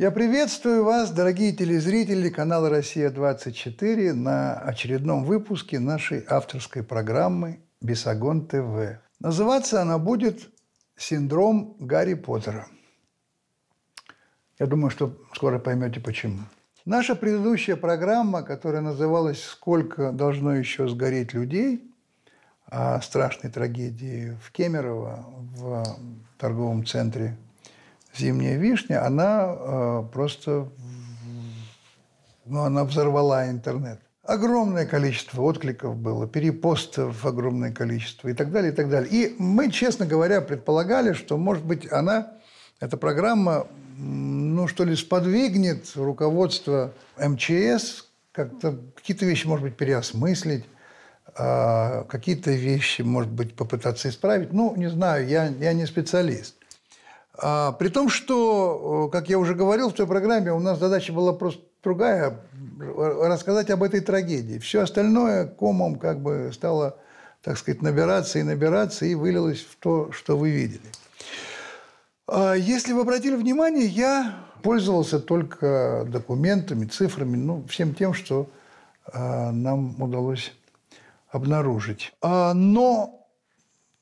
Я 0.00 0.10
приветствую 0.10 0.82
вас, 0.82 1.10
дорогие 1.10 1.52
телезрители 1.52 2.30
канала 2.30 2.70
«Россия-24» 2.70 4.14
на 4.14 4.54
очередном 4.54 5.24
выпуске 5.24 5.78
нашей 5.78 6.24
авторской 6.26 6.82
программы 6.82 7.60
«Бесогон 7.82 8.46
ТВ». 8.46 8.98
Называться 9.18 9.82
она 9.82 9.98
будет 9.98 10.48
«Синдром 10.96 11.76
Гарри 11.78 12.14
Поттера». 12.14 12.66
Я 14.58 14.64
думаю, 14.64 14.88
что 14.88 15.18
скоро 15.34 15.58
поймете 15.58 16.00
почему. 16.00 16.38
Наша 16.86 17.14
предыдущая 17.14 17.76
программа, 17.76 18.42
которая 18.42 18.80
называлась 18.80 19.44
«Сколько 19.44 20.12
должно 20.12 20.54
еще 20.54 20.88
сгореть 20.88 21.34
людей», 21.34 21.92
о 22.64 23.02
страшной 23.02 23.52
трагедии 23.52 24.34
в 24.42 24.50
Кемерово, 24.50 25.26
в 25.58 25.84
торговом 26.38 26.86
центре 26.86 27.36
«Зимняя 28.16 28.56
вишня», 28.56 29.06
она 29.06 29.54
э, 29.56 30.04
просто 30.12 30.68
ну, 32.50 32.62
она 32.62 32.84
взорвала 32.84 33.48
интернет. 33.48 34.00
Огромное 34.24 34.84
количество 34.84 35.42
откликов 35.42 35.96
было, 35.96 36.26
перепостов 36.26 37.24
огромное 37.24 37.72
количество 37.72 38.28
и 38.28 38.34
так 38.34 38.50
далее, 38.50 38.72
и 38.72 38.74
так 38.74 38.90
далее. 38.90 39.10
И 39.10 39.34
мы, 39.38 39.70
честно 39.70 40.04
говоря, 40.04 40.40
предполагали, 40.40 41.12
что, 41.12 41.36
может 41.36 41.64
быть, 41.64 41.90
она, 41.90 42.32
эта 42.80 42.96
программа, 42.96 43.66
ну, 43.96 44.68
что 44.68 44.84
ли, 44.84 44.94
сподвигнет 44.94 45.92
руководство 45.94 46.92
МЧС 47.18 48.06
как-то 48.32 48.78
какие-то 48.94 49.26
вещи, 49.26 49.46
может 49.46 49.64
быть, 49.64 49.76
переосмыслить, 49.76 50.64
а, 51.36 52.04
какие-то 52.04 52.50
вещи, 52.50 53.02
может 53.02 53.32
быть, 53.32 53.54
попытаться 53.54 54.08
исправить. 54.08 54.52
Ну, 54.52 54.74
не 54.76 54.90
знаю, 54.90 55.26
я, 55.26 55.46
я 55.46 55.72
не 55.72 55.86
специалист. 55.86 56.56
А, 57.42 57.72
при 57.72 57.88
том, 57.88 58.08
что, 58.08 59.08
как 59.10 59.28
я 59.28 59.38
уже 59.38 59.54
говорил 59.54 59.90
в 59.90 59.94
той 59.94 60.06
программе, 60.06 60.52
у 60.52 60.60
нас 60.60 60.78
задача 60.78 61.12
была 61.12 61.32
просто 61.32 61.62
другая– 61.82 62.40
рассказать 62.78 63.70
об 63.70 63.82
этой 63.82 64.00
трагедии. 64.00 64.58
Все 64.58 64.82
остальное 64.82 65.46
комом 65.46 65.98
как 65.98 66.20
бы 66.20 66.50
стало, 66.52 66.98
так 67.42 67.56
сказать, 67.56 67.82
набираться 67.82 68.38
и 68.38 68.42
набираться, 68.42 69.06
и 69.06 69.14
вылилось 69.14 69.60
в 69.60 69.76
то, 69.76 70.12
что 70.12 70.36
вы 70.36 70.50
видели. 70.50 70.82
А, 72.26 72.54
если 72.54 72.92
вы 72.92 73.02
обратили 73.02 73.36
внимание, 73.36 73.86
я 73.86 74.36
пользовался 74.62 75.18
только 75.18 76.06
документами, 76.08 76.84
цифрами, 76.84 77.36
ну, 77.36 77.64
всем 77.68 77.94
тем, 77.94 78.12
что 78.12 78.50
а, 79.06 79.50
нам 79.50 80.00
удалось 80.02 80.52
обнаружить. 81.30 82.12
Но 82.22 83.19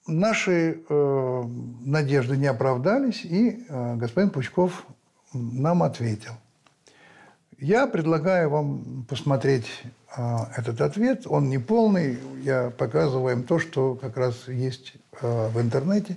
наши 0.09 0.83
э, 0.89 1.45
надежды 1.85 2.37
не 2.37 2.47
оправдались, 2.47 3.25
и 3.25 3.65
э, 3.69 3.97
господин 3.97 4.31
Пучков 4.31 4.85
нам 5.33 5.83
ответил. 5.83 6.33
Я 7.59 7.87
предлагаю 7.87 8.51
вам 8.51 9.05
посмотреть 9.09 9.67
э, 10.17 10.37
этот 10.57 10.81
ответ. 10.81 11.23
Он 11.27 11.49
не 11.49 11.59
полный. 11.59 12.19
Я 12.43 12.71
показываю 12.71 13.37
им 13.37 13.43
то, 13.43 13.59
что 13.59 13.95
как 13.95 14.17
раз 14.17 14.49
есть 14.49 14.95
э, 15.21 15.49
в 15.49 15.61
интернете. 15.61 16.17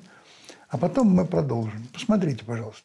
А 0.69 0.77
потом 0.77 1.07
мы 1.09 1.25
продолжим. 1.25 1.87
Посмотрите, 1.91 2.45
пожалуйста. 2.45 2.83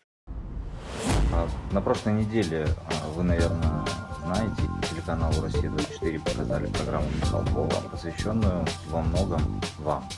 А, 1.33 1.47
на 1.71 1.81
прошлой 1.81 2.15
неделе 2.15 2.67
а, 2.89 3.09
вы, 3.11 3.23
наверное, 3.23 3.85
знаете, 4.25 4.63
телеканалу 4.91 5.41
«Россия-24» 5.43 6.19
показали 6.21 6.67
программу 6.67 7.07
Михалкова, 7.21 7.91
посвященную 7.91 8.65
во 8.89 9.03
многом 9.03 9.61
вам 9.79 10.09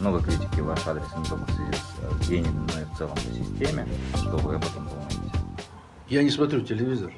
много 0.00 0.22
критики 0.22 0.60
в 0.60 0.66
ваш 0.66 0.86
адрес 0.86 1.06
не 1.16 1.24
только 1.24 1.44
в 1.44 1.54
связи 1.54 1.72
с 1.72 2.28
Лениным, 2.28 2.66
но 2.66 2.80
и 2.80 2.84
в 2.84 2.98
целом 2.98 3.14
по 3.14 3.20
системе. 3.20 3.86
Что 4.14 4.36
вы 4.38 4.54
об 4.54 4.64
этом 4.64 4.88
думаете? 4.88 5.16
Я 6.08 6.22
не 6.22 6.30
смотрю 6.30 6.60
телевизор. 6.60 7.12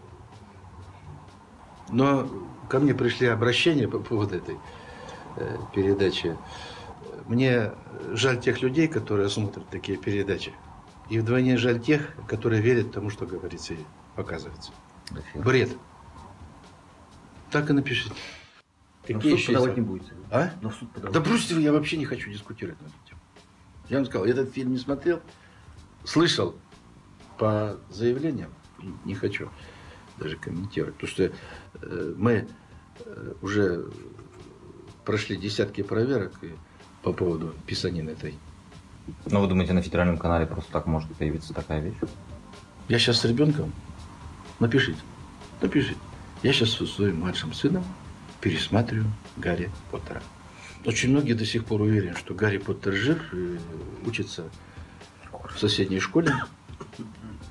Но 1.91 2.29
ко 2.69 2.79
мне 2.79 2.95
пришли 2.95 3.27
обращения 3.27 3.89
по 3.89 3.99
поводу 3.99 4.37
этой 4.37 4.57
э, 5.37 5.57
передачи. 5.75 6.37
Мне 7.27 7.73
жаль 8.13 8.41
тех 8.41 8.63
людей, 8.63 8.89
которые 8.89 9.29
смотрят 9.29 9.69
такие 9.69 9.99
передачи. 9.99 10.53
И 11.09 11.19
вдвойне 11.19 11.57
жаль 11.57 11.81
тех, 11.81 12.15
которые 12.27 12.63
верят 12.63 12.93
тому, 12.93 13.11
что 13.11 13.27
говорится 13.27 13.75
и 13.75 13.79
показывается. 14.17 14.73
Бред. 15.35 15.71
Так 17.51 17.69
и 17.71 17.73
напишите. 17.73 18.15
Какие 19.15 19.33
еще 19.33 19.53
подавать 19.53 19.77
не 19.77 19.83
будете? 19.83 20.13
А? 20.31 20.51
Но 20.63 20.71
в 20.71 20.75
суд 20.75 20.91
подавать. 20.93 21.15
Да 21.15 21.21
бросьте 21.21 21.55
вы, 21.55 21.63
я 21.63 21.73
вообще 21.73 21.97
не 21.97 22.05
хочу 22.05 22.31
дискутировать 22.31 22.81
на 22.81 22.87
эту 22.87 22.95
тему. 23.09 23.21
Я 23.89 23.97
вам 23.97 24.07
сказал, 24.07 24.27
этот 24.27 24.53
фильм 24.53 24.73
не 24.73 24.79
смотрел, 24.79 25.21
слышал 26.05 26.55
по 27.39 27.77
заявлениям, 27.91 28.51
не 29.05 29.15
хочу 29.15 29.51
даже 30.19 30.37
комментировать. 30.37 30.95
Потому 30.95 31.11
что 31.11 31.33
э, 31.83 32.15
мы 32.17 32.47
э, 33.05 33.33
уже 33.43 33.87
прошли 35.05 35.37
десятки 35.37 35.83
проверок 35.83 36.33
и 36.43 36.53
по 37.03 37.13
поводу 37.13 37.55
писанины 37.67 38.11
этой. 38.11 38.39
Но 39.27 39.41
вы 39.41 39.49
думаете, 39.49 39.73
на 39.73 39.83
федеральном 39.83 40.19
канале 40.19 40.47
просто 40.47 40.71
так 40.71 40.87
может 40.87 41.13
появиться 41.15 41.53
такая 41.53 41.81
вещь? 41.81 41.97
Я 42.89 42.99
сейчас 42.99 43.21
с 43.21 43.25
ребенком. 43.25 43.73
Напишите. 44.61 45.01
Напишите. 45.61 45.99
Я 46.43 46.53
сейчас 46.53 46.71
со 46.71 46.87
своим 46.87 47.21
младшим 47.21 47.53
сыном 47.53 47.85
пересматриваю 48.41 49.13
Гарри 49.37 49.71
Поттера. 49.91 50.23
Очень 50.85 51.11
многие 51.11 51.35
до 51.35 51.45
сих 51.45 51.65
пор 51.65 51.83
уверены, 51.83 52.17
что 52.17 52.35
Гарри 52.35 52.59
Поттер 52.59 52.95
жив 52.95 53.19
учится 54.07 54.51
в 55.33 55.59
соседней 55.59 56.01
школе. 56.01 56.33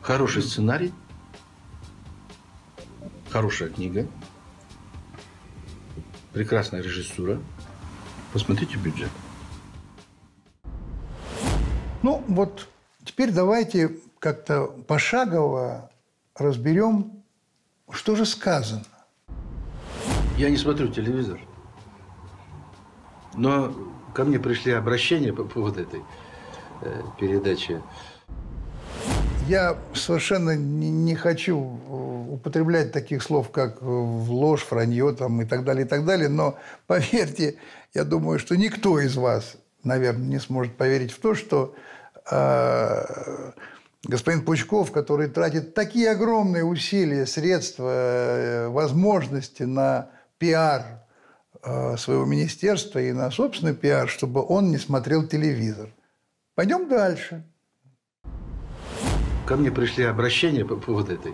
Хороший 0.02 0.42
сценарий, 0.42 0.94
хорошая 3.30 3.70
книга, 3.70 4.08
прекрасная 6.34 6.82
режиссура. 6.82 7.40
Посмотрите 8.34 8.78
бюджет. 8.78 9.10
Ну, 12.02 12.24
вот 12.28 12.68
теперь 13.04 13.32
давайте 13.32 13.98
как-то 14.20 14.68
пошагово 14.88 15.92
разберем, 16.36 17.24
что 17.92 18.16
же 18.16 18.26
сказано. 18.26 18.86
Я 20.40 20.50
не 20.50 20.56
смотрю 20.56 20.88
телевизор. 20.88 21.38
Но 23.36 23.74
ко 24.14 24.24
мне 24.24 24.40
пришли 24.40 24.72
обращения 24.72 25.34
по 25.34 25.44
поводу 25.44 25.82
этой 25.82 26.02
э, 26.82 27.02
передачи. 27.20 27.82
Я 29.50 29.76
совершенно 29.94 30.56
не, 30.56 30.90
не 30.90 31.16
хочу 31.16 31.58
употреблять 31.58 32.94
таких 32.94 33.22
слов, 33.22 33.52
как 33.52 33.82
в 33.82 34.32
ложь, 34.32 34.66
вранье 34.72 35.12
там, 35.12 35.42
и 35.42 35.46
так 35.46 35.66
далее, 35.66 35.86
и 35.86 35.88
так 35.90 36.06
далее. 36.06 36.30
Но 36.30 36.58
поверьте, 36.88 37.58
я 37.94 38.06
думаю, 38.06 38.40
что 38.40 38.56
никто 38.56 38.98
из 38.98 39.18
вас, 39.18 39.58
наверное, 39.84 40.26
не 40.26 40.40
сможет 40.40 40.78
поверить 40.78 41.12
в 41.12 41.20
то, 41.20 41.36
что 41.36 41.76
э, 42.32 43.52
господин 44.06 44.46
Пучков, 44.46 44.94
который 44.94 45.28
тратит 45.28 45.74
такие 45.74 46.12
огромные 46.12 46.64
усилия, 46.64 47.26
средства, 47.26 47.90
э, 47.92 48.68
возможности 48.70 49.64
на 49.64 50.12
пиар 50.40 51.04
э, 51.62 51.98
своего 51.98 52.26
министерства 52.26 53.00
и 53.00 53.12
на 53.12 53.30
собственный 53.30 53.76
пиар, 53.76 54.10
чтобы 54.10 54.44
он 54.44 54.72
не 54.72 54.78
смотрел 54.78 55.28
телевизор. 55.28 55.94
Пойдем 56.56 56.90
дальше. 56.90 57.44
Ко 59.46 59.56
мне 59.56 59.72
пришли 59.72 60.06
обращения 60.06 60.66
по 60.66 60.76
поводу 60.76 61.14
этой 61.14 61.34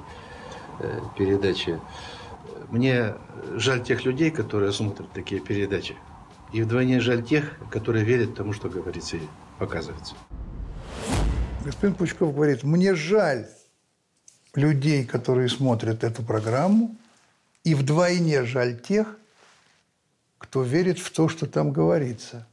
э, 0.80 1.00
передачи. 1.18 1.80
Мне 2.70 3.14
жаль 3.54 3.84
тех 3.84 4.04
людей, 4.06 4.32
которые 4.32 4.72
смотрят 4.72 5.12
такие 5.14 5.40
передачи. 5.40 5.96
И 6.52 6.62
вдвойне 6.62 7.00
жаль 7.00 7.24
тех, 7.24 7.58
которые 7.70 8.04
верят 8.04 8.36
тому, 8.36 8.54
что 8.54 8.70
говорится 8.70 9.18
и 9.18 9.22
показывается. 9.60 10.16
Господин 11.64 11.96
Пучков 11.96 12.34
говорит, 12.34 12.64
мне 12.64 12.96
жаль 12.96 13.48
людей, 14.54 15.06
которые 15.06 15.50
смотрят 15.50 16.04
эту 16.04 16.24
программу, 16.24 16.96
и 17.66 17.74
вдвойне 17.74 18.46
жаль 18.46 18.80
тех, 18.80 19.18
кто 20.38 20.62
верит 20.62 21.00
в 21.00 21.12
то, 21.12 21.28
что 21.28 21.48
там 21.48 21.74
говорится. 21.74 22.48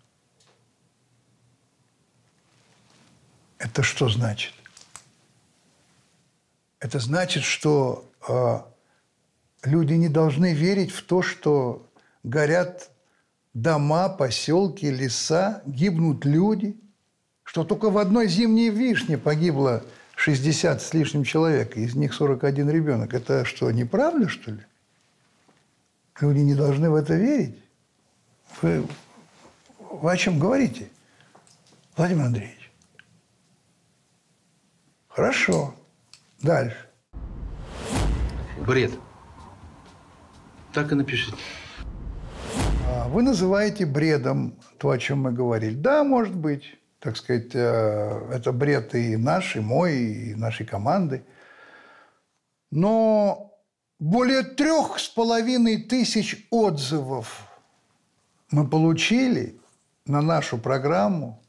Это 3.58 3.82
что 3.82 4.08
значит? 4.08 4.54
Это 6.80 6.98
значит, 6.98 7.44
что 7.44 8.10
э, 8.26 8.60
люди 9.64 9.92
не 9.92 10.08
должны 10.08 10.54
верить 10.54 10.90
в 10.90 11.04
то, 11.04 11.20
что 11.20 11.86
горят 12.22 12.90
дома, 13.52 14.08
поселки, 14.08 14.90
леса, 14.90 15.62
гибнут 15.66 16.24
люди, 16.24 16.80
что 17.42 17.64
только 17.64 17.90
в 17.90 17.98
одной 17.98 18.28
зимней 18.28 18.70
вишне 18.70 19.18
погибло 19.18 19.84
60 20.16 20.80
с 20.80 20.94
лишним 20.94 21.24
человек, 21.24 21.76
из 21.76 21.94
них 21.94 22.14
41 22.14 22.70
ребенок. 22.70 23.12
Это 23.12 23.44
что, 23.44 23.70
неправда, 23.70 24.28
что 24.28 24.52
ли? 24.52 24.64
Люди 26.20 26.40
не 26.40 26.54
должны 26.54 26.90
в 26.90 26.94
это 26.94 27.14
верить. 27.14 27.62
Вы, 28.60 28.86
вы 29.78 30.12
о 30.12 30.16
чем 30.16 30.38
говорите, 30.38 30.88
Владимир 31.96 32.26
Андреевич? 32.26 32.70
Хорошо. 35.08 35.74
Дальше. 36.40 36.88
Бред. 38.66 38.92
Так 40.72 40.92
и 40.92 40.94
напишите. 40.94 41.36
А 42.88 43.08
Вы 43.08 43.22
называете 43.22 43.84
бредом 43.84 44.58
то, 44.78 44.90
о 44.90 44.98
чем 44.98 45.22
мы 45.22 45.32
говорили. 45.32 45.74
Да, 45.74 46.04
может 46.04 46.34
быть. 46.34 46.78
Так 46.98 47.16
сказать, 47.16 47.50
э, 47.54 48.28
это 48.32 48.52
бред 48.52 48.94
и 48.94 49.16
наш, 49.16 49.56
и 49.56 49.60
мой, 49.60 49.96
и 49.96 50.34
нашей 50.34 50.64
команды. 50.64 51.24
Но 52.70 53.51
более 54.02 54.42
трех 54.42 54.98
с 54.98 55.08
половиной 55.08 55.76
тысяч 55.76 56.48
отзывов 56.50 57.46
мы 58.50 58.66
получили 58.66 59.60
на 60.06 60.20
нашу 60.20 60.58
программу 60.58 61.40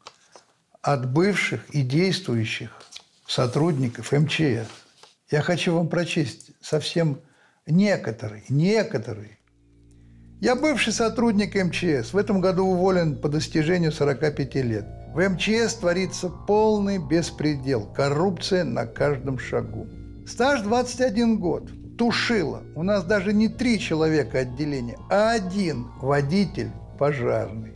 от 0.83 1.11
бывших 1.11 1.67
и 1.71 1.81
действующих 1.81 2.79
сотрудников 3.25 4.11
МЧС. 4.11 4.67
Я 5.31 5.41
хочу 5.41 5.73
вам 5.73 5.88
прочесть 5.88 6.51
совсем 6.61 7.21
некоторые, 7.65 8.44
некоторые. 8.50 9.39
Я 10.39 10.55
бывший 10.55 10.94
сотрудник 10.94 11.55
МЧС. 11.55 12.13
В 12.13 12.17
этом 12.17 12.39
году 12.39 12.67
уволен 12.67 13.19
по 13.19 13.29
достижению 13.29 13.91
45 13.91 14.55
лет. 14.57 14.85
В 15.15 15.27
МЧС 15.27 15.73
творится 15.73 16.29
полный 16.29 17.00
беспредел. 17.00 17.91
Коррупция 17.95 18.63
на 18.63 18.85
каждом 18.85 19.39
шагу. 19.39 19.88
Стаж 20.27 20.61
21 20.61 21.39
год. 21.39 21.71
Тушила. 21.97 22.63
У 22.75 22.83
нас 22.83 23.03
даже 23.03 23.33
не 23.33 23.47
три 23.47 23.79
человека 23.79 24.39
отделения, 24.39 24.97
а 25.09 25.31
один 25.31 25.87
водитель 26.01 26.71
пожарный. 26.97 27.73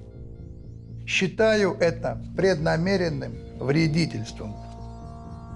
Считаю 1.05 1.77
это 1.79 2.21
преднамеренным 2.35 3.33
вредительством. 3.59 4.55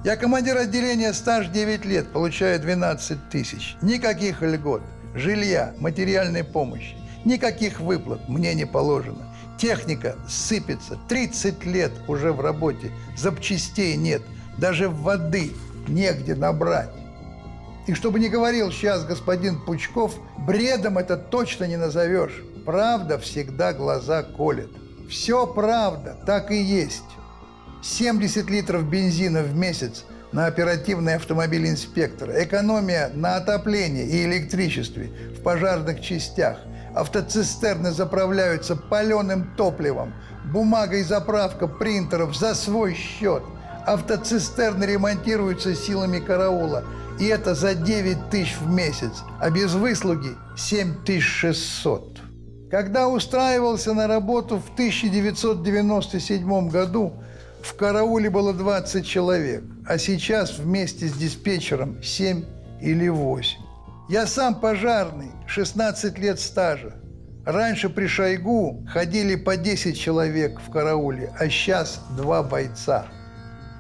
Я 0.04 0.16
командир 0.16 0.58
отделения 0.58 1.14
стаж 1.14 1.48
9 1.50 1.86
лет, 1.86 2.12
получаю 2.12 2.60
12 2.60 3.30
тысяч. 3.30 3.76
Никаких 3.82 4.42
льгот, 4.42 4.82
жилья, 5.14 5.74
материальной 5.78 6.44
помощи. 6.44 6.96
Никаких 7.26 7.80
выплат 7.80 8.28
мне 8.28 8.54
не 8.56 8.66
положено. 8.66 9.28
Техника 9.60 10.16
сыпется. 10.28 10.98
30 11.08 11.66
лет 11.66 11.92
уже 12.08 12.32
в 12.34 12.42
работе. 12.42 12.90
Запчастей 13.16 13.96
нет. 13.96 14.24
Даже 14.58 14.90
воды 14.90 15.52
негде 15.88 16.34
набрать. 16.34 16.90
И 17.88 17.94
чтобы 17.94 18.20
не 18.20 18.30
говорил 18.30 18.72
сейчас 18.72 19.06
господин 19.06 19.60
Пучков, 19.60 20.16
бредом 20.38 20.98
это 20.98 21.18
точно 21.18 21.66
не 21.66 21.78
назовешь. 21.78 22.44
Правда 22.66 23.18
всегда 23.18 23.74
глаза 23.74 24.24
колет. 24.24 24.70
Все 25.10 25.48
правда, 25.48 26.18
так 26.26 26.52
и 26.52 26.62
есть. 26.62 27.04
70 27.82 28.50
литров 28.50 28.88
бензина 28.88 29.42
в 29.42 29.56
месяц 29.56 30.06
на 30.32 30.46
оперативный 30.46 31.16
автомобиль 31.16 31.68
инспектора, 31.68 32.44
экономия 32.44 33.10
на 33.14 33.38
отоплении 33.38 34.06
и 34.06 34.26
электричестве 34.26 35.12
в 35.38 35.42
пожарных 35.42 36.02
частях, 36.02 36.60
автоцистерны 36.96 37.92
заправляются 37.92 38.76
паленым 38.76 39.56
топливом, 39.58 40.14
бумага 40.46 40.98
и 40.98 41.04
заправка 41.04 41.68
принтеров 41.68 42.36
за 42.38 42.56
свой 42.56 42.94
счет, 42.94 43.44
автоцистерны 43.86 44.84
ремонтируются 44.86 45.76
силами 45.76 46.20
караула, 46.20 46.84
и 47.22 47.26
это 47.28 47.54
за 47.54 47.76
9 47.76 48.32
тысяч 48.32 48.58
в 48.60 48.68
месяц, 48.68 49.24
а 49.40 49.52
без 49.52 49.74
выслуги 49.76 50.36
7600. 50.58 52.20
Когда 52.72 53.08
устраивался 53.08 53.94
на 53.94 54.08
работу 54.08 54.58
в 54.58 54.74
1997 54.74 56.70
году, 56.70 57.14
в 57.62 57.76
карауле 57.76 58.32
было 58.32 58.54
20 58.54 59.06
человек, 59.06 59.64
а 59.86 60.00
сейчас 60.00 60.58
вместе 60.58 61.08
с 61.08 61.14
диспетчером 61.14 62.02
7 62.02 62.44
или 62.82 63.08
8. 63.08 63.60
Я 64.10 64.26
сам 64.26 64.56
пожарный, 64.56 65.30
16 65.46 66.18
лет 66.18 66.40
стажа. 66.40 66.96
Раньше 67.46 67.90
при 67.90 68.08
Шойгу 68.08 68.84
ходили 68.90 69.36
по 69.36 69.58
10 69.58 69.96
человек 69.96 70.60
в 70.60 70.72
карауле, 70.72 71.32
а 71.38 71.48
сейчас 71.50 72.02
два 72.18 72.42
бойца. 72.42 73.06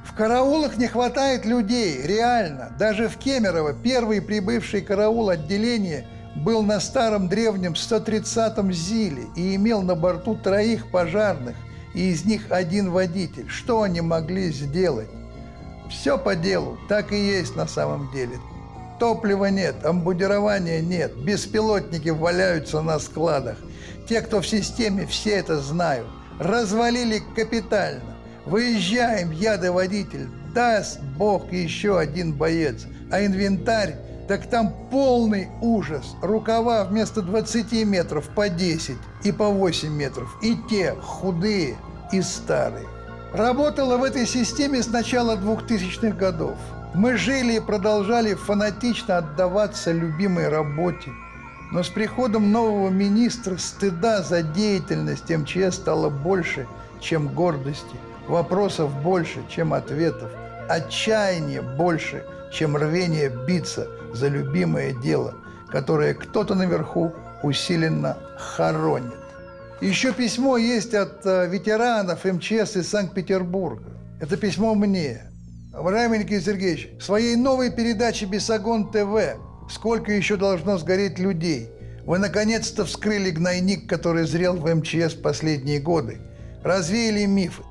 В 0.04 0.14
караулах 0.14 0.78
не 0.78 0.88
хватает 0.88 1.46
людей, 1.46 2.02
реально. 2.04 2.74
Даже 2.78 3.08
в 3.08 3.18
Кемерово 3.18 3.74
первый 3.74 4.22
прибывший 4.22 4.82
караул 4.82 5.30
отделения 5.30 6.08
был 6.36 6.64
на 6.64 6.80
старом 6.80 7.28
древнем 7.28 7.74
130-м 7.74 8.72
ЗИЛе 8.72 9.24
и 9.36 9.56
имел 9.56 9.82
на 9.82 9.96
борту 9.96 10.36
троих 10.36 10.90
пожарных, 10.92 11.56
и 11.94 12.10
из 12.12 12.26
них 12.26 12.48
один 12.50 12.92
водитель. 12.92 13.48
Что 13.48 13.84
они 13.84 14.02
могли 14.02 14.52
сделать? 14.52 15.10
Все 15.90 16.18
по 16.18 16.36
делу, 16.36 16.78
так 16.88 17.12
и 17.12 17.18
есть 17.18 17.56
на 17.56 17.68
самом 17.68 18.12
деле. 18.12 18.40
Топлива 19.00 19.48
нет, 19.48 19.84
амбудирования 19.84 20.80
нет, 20.80 21.18
беспилотники 21.18 22.10
валяются 22.10 22.82
на 22.82 22.98
складах. 23.00 23.58
Те, 24.08 24.22
кто 24.22 24.42
в 24.42 24.48
системе, 24.48 25.06
все 25.06 25.32
это 25.32 25.60
знают. 25.60 26.08
Развалили 26.40 27.22
капитально. 27.36 28.11
Выезжаем, 28.46 29.32
я 29.32 29.58
да 29.58 29.72
водитель, 29.72 30.28
даст 30.54 31.00
Бог 31.18 31.52
еще 31.52 32.00
один 32.00 32.34
боец. 32.34 32.86
А 33.12 33.24
инвентарь, 33.24 33.96
так 34.28 34.50
там 34.50 34.74
полный 34.90 35.50
ужас. 35.62 36.16
Рукава 36.22 36.86
вместо 36.86 37.22
20 37.22 37.86
метров 37.86 38.28
по 38.30 38.50
10 38.50 38.98
и 39.24 39.32
по 39.32 39.50
8 39.50 39.90
метров. 39.90 40.36
И 40.42 40.58
те 40.70 40.94
худые 41.02 41.78
и 42.12 42.22
старые. 42.22 42.88
Работала 43.34 43.98
в 43.98 44.04
этой 44.04 44.26
системе 44.26 44.82
с 44.82 44.88
начала 44.88 45.36
2000-х 45.36 46.16
годов. 46.18 46.58
Мы 46.94 47.16
жили 47.18 47.58
и 47.58 47.60
продолжали 47.62 48.34
фанатично 48.34 49.18
отдаваться 49.18 49.92
любимой 49.92 50.50
работе. 50.50 51.12
Но 51.72 51.84
с 51.84 51.90
приходом 51.90 52.52
нового 52.52 52.90
министра 52.90 53.56
стыда 53.58 54.24
за 54.24 54.42
деятельность 54.42 55.30
МЧС 55.30 55.76
стало 55.76 56.10
больше, 56.10 56.68
чем 57.00 57.30
гордости. 57.30 57.96
Вопросов 58.32 58.96
больше, 59.02 59.44
чем 59.50 59.74
ответов. 59.74 60.32
Отчаяния 60.70 61.62
больше, 61.62 62.24
чем 62.50 62.78
рвение 62.78 63.30
биться 63.46 63.90
за 64.14 64.30
любимое 64.30 64.94
дело, 64.94 65.34
которое 65.68 66.14
кто-то 66.14 66.56
наверху 66.56 67.12
усиленно 67.44 68.18
хоронит. 68.38 69.20
Еще 69.82 70.14
письмо 70.14 70.56
есть 70.56 70.94
от 70.94 71.26
э, 71.26 71.50
ветеранов 71.50 72.24
МЧС 72.24 72.78
из 72.78 72.88
Санкт-Петербурга. 72.88 73.90
Это 74.22 74.38
письмо 74.38 74.76
мне. 74.76 75.24
Никита 75.74 76.42
Сергеевич, 76.42 76.90
в 77.02 77.04
своей 77.04 77.36
новой 77.36 77.70
передаче 77.70 78.28
«Бесогон 78.28 78.94
ТВ» 78.94 79.42
«Сколько 79.70 80.14
еще 80.14 80.38
должно 80.38 80.78
сгореть 80.78 81.20
людей?» 81.20 81.70
Вы 82.06 82.18
наконец-то 82.18 82.86
вскрыли 82.86 83.32
гнойник, 83.32 83.90
который 83.90 84.26
зрел 84.26 84.56
в 84.56 84.74
МЧС 84.74 85.16
последние 85.16 85.82
годы. 85.82 86.20
Развеяли 86.64 87.26
мифы. 87.26 87.64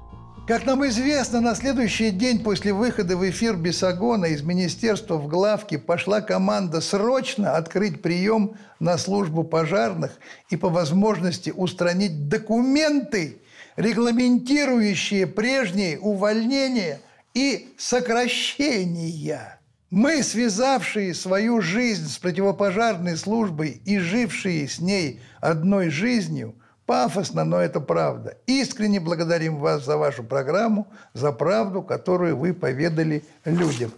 Как 0.50 0.66
нам 0.66 0.84
известно, 0.84 1.40
на 1.40 1.54
следующий 1.54 2.10
день 2.10 2.42
после 2.42 2.72
выхода 2.72 3.16
в 3.16 3.30
эфир 3.30 3.54
Бесогона 3.54 4.24
из 4.24 4.42
министерства 4.42 5.14
в 5.14 5.28
главке 5.28 5.78
пошла 5.78 6.20
команда 6.22 6.80
срочно 6.80 7.56
открыть 7.56 8.02
прием 8.02 8.56
на 8.80 8.98
службу 8.98 9.44
пожарных 9.44 10.10
и 10.48 10.56
по 10.56 10.68
возможности 10.68 11.50
устранить 11.50 12.28
документы, 12.28 13.38
регламентирующие 13.76 15.28
прежние 15.28 16.00
увольнения 16.00 17.00
и 17.32 17.68
сокращения. 17.78 19.60
Мы, 19.90 20.20
связавшие 20.24 21.14
свою 21.14 21.60
жизнь 21.60 22.08
с 22.08 22.18
противопожарной 22.18 23.16
службой 23.16 23.80
и 23.84 23.98
жившие 23.98 24.66
с 24.66 24.80
ней 24.80 25.20
одной 25.40 25.90
жизнью, 25.90 26.56
пафосно, 26.90 27.44
но 27.44 27.60
это 27.60 27.78
правда. 27.78 28.36
Искренне 28.48 28.98
благодарим 28.98 29.58
вас 29.58 29.84
за 29.84 29.96
вашу 29.96 30.24
программу, 30.24 30.88
за 31.14 31.30
правду, 31.30 31.82
которую 31.82 32.36
вы 32.36 32.52
поведали 32.52 33.22
людям. 33.44 33.92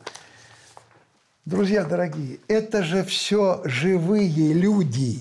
Друзья 1.46 1.84
дорогие, 1.84 2.38
это 2.48 2.82
же 2.82 3.02
все 3.02 3.62
живые 3.64 4.52
люди. 4.52 5.20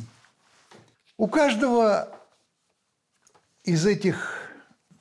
У 1.18 1.28
каждого 1.28 2.10
из 3.64 3.86
этих 3.86 4.50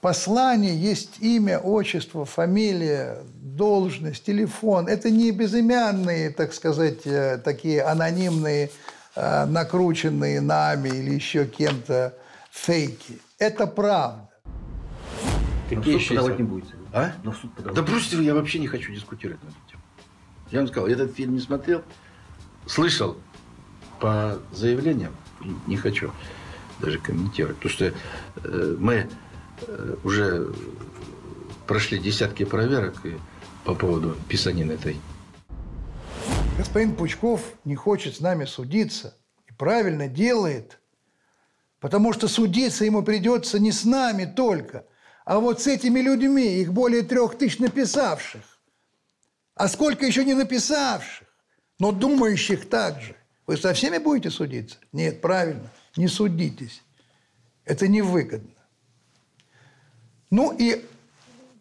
посланий 0.01 0.77
есть 0.77 1.19
имя, 1.19 1.59
отчество, 1.59 2.25
фамилия, 2.25 3.17
должность, 3.35 4.25
телефон. 4.25 4.87
Это 4.87 5.11
не 5.11 5.33
безымянные, 5.33 6.31
так 6.31 6.55
сказать, 6.55 7.05
э, 7.05 7.39
такие 7.39 7.83
анонимные, 7.83 8.71
э, 9.17 9.45
накрученные 9.47 10.41
нами 10.41 10.91
или 10.91 11.13
еще 11.13 11.47
кем-то 11.47 12.15
фейки. 12.51 13.19
Это 13.39 13.67
правда. 13.67 14.29
Какие 15.69 15.93
суд 15.93 16.01
еще 16.01 16.15
подавать 16.15 16.39
не 16.39 16.45
будете. 16.45 16.75
А? 16.93 17.13
В 17.23 17.35
суд 17.35 17.55
подавать. 17.55 17.77
Да 17.77 17.83
бросьте 17.83 18.17
вы, 18.17 18.25
я 18.25 18.35
вообще 18.35 18.59
не 18.59 18.67
хочу 18.67 18.93
дискутировать 18.93 19.43
на 19.43 19.49
эту 19.49 19.59
тему. 19.71 19.83
Я 20.51 20.59
вам 20.61 20.69
сказал, 20.69 20.89
я 20.89 20.95
этот 20.95 21.15
фильм 21.15 21.35
не 21.35 21.41
смотрел, 21.41 21.83
слышал 22.67 23.17
по 24.01 24.39
заявлениям, 24.53 25.15
не 25.67 25.77
хочу 25.77 26.11
даже 26.81 26.99
комментировать, 26.99 27.57
потому 27.57 27.73
что 27.73 27.85
э, 28.45 28.77
мы 28.79 29.09
э, 29.67 29.97
уже 30.03 30.49
прошли 31.67 31.99
десятки 31.99 32.45
проверок 32.45 33.05
и 33.05 33.17
по 33.65 33.75
поводу 33.75 34.17
писанины 34.29 34.73
этой 34.73 34.97
Господин 36.59 36.95
Пучков 36.95 37.55
не 37.65 37.75
хочет 37.75 38.17
с 38.17 38.21
нами 38.21 38.45
судиться 38.45 39.17
и 39.49 39.53
правильно 39.53 40.09
делает, 40.09 40.80
потому 41.81 42.13
что 42.13 42.29
судиться 42.29 42.85
ему 42.85 43.03
придется 43.03 43.59
не 43.59 43.73
с 43.73 43.85
нами 43.85 44.27
только, 44.27 44.85
а 45.25 45.41
вот 45.41 45.61
с 45.61 45.67
этими 45.67 46.01
людьми, 46.01 46.61
их 46.61 46.73
более 46.73 47.03
трех 47.03 47.39
тысяч 47.39 47.59
написавших. 47.59 48.43
А 49.55 49.69
сколько 49.69 50.07
еще 50.07 50.25
не 50.25 50.35
написавших, 50.35 51.27
но 51.79 51.93
думающих 51.93 52.69
так 52.69 53.01
же. 53.01 53.17
Вы 53.47 53.57
со 53.57 53.73
всеми 53.73 53.99
будете 53.99 54.31
судиться? 54.31 54.79
Нет, 54.93 55.21
правильно, 55.21 55.71
не 55.97 56.07
судитесь. 56.07 56.83
Это 57.65 57.89
невыгодно. 57.89 58.51
Ну 60.31 60.55
и 60.57 60.85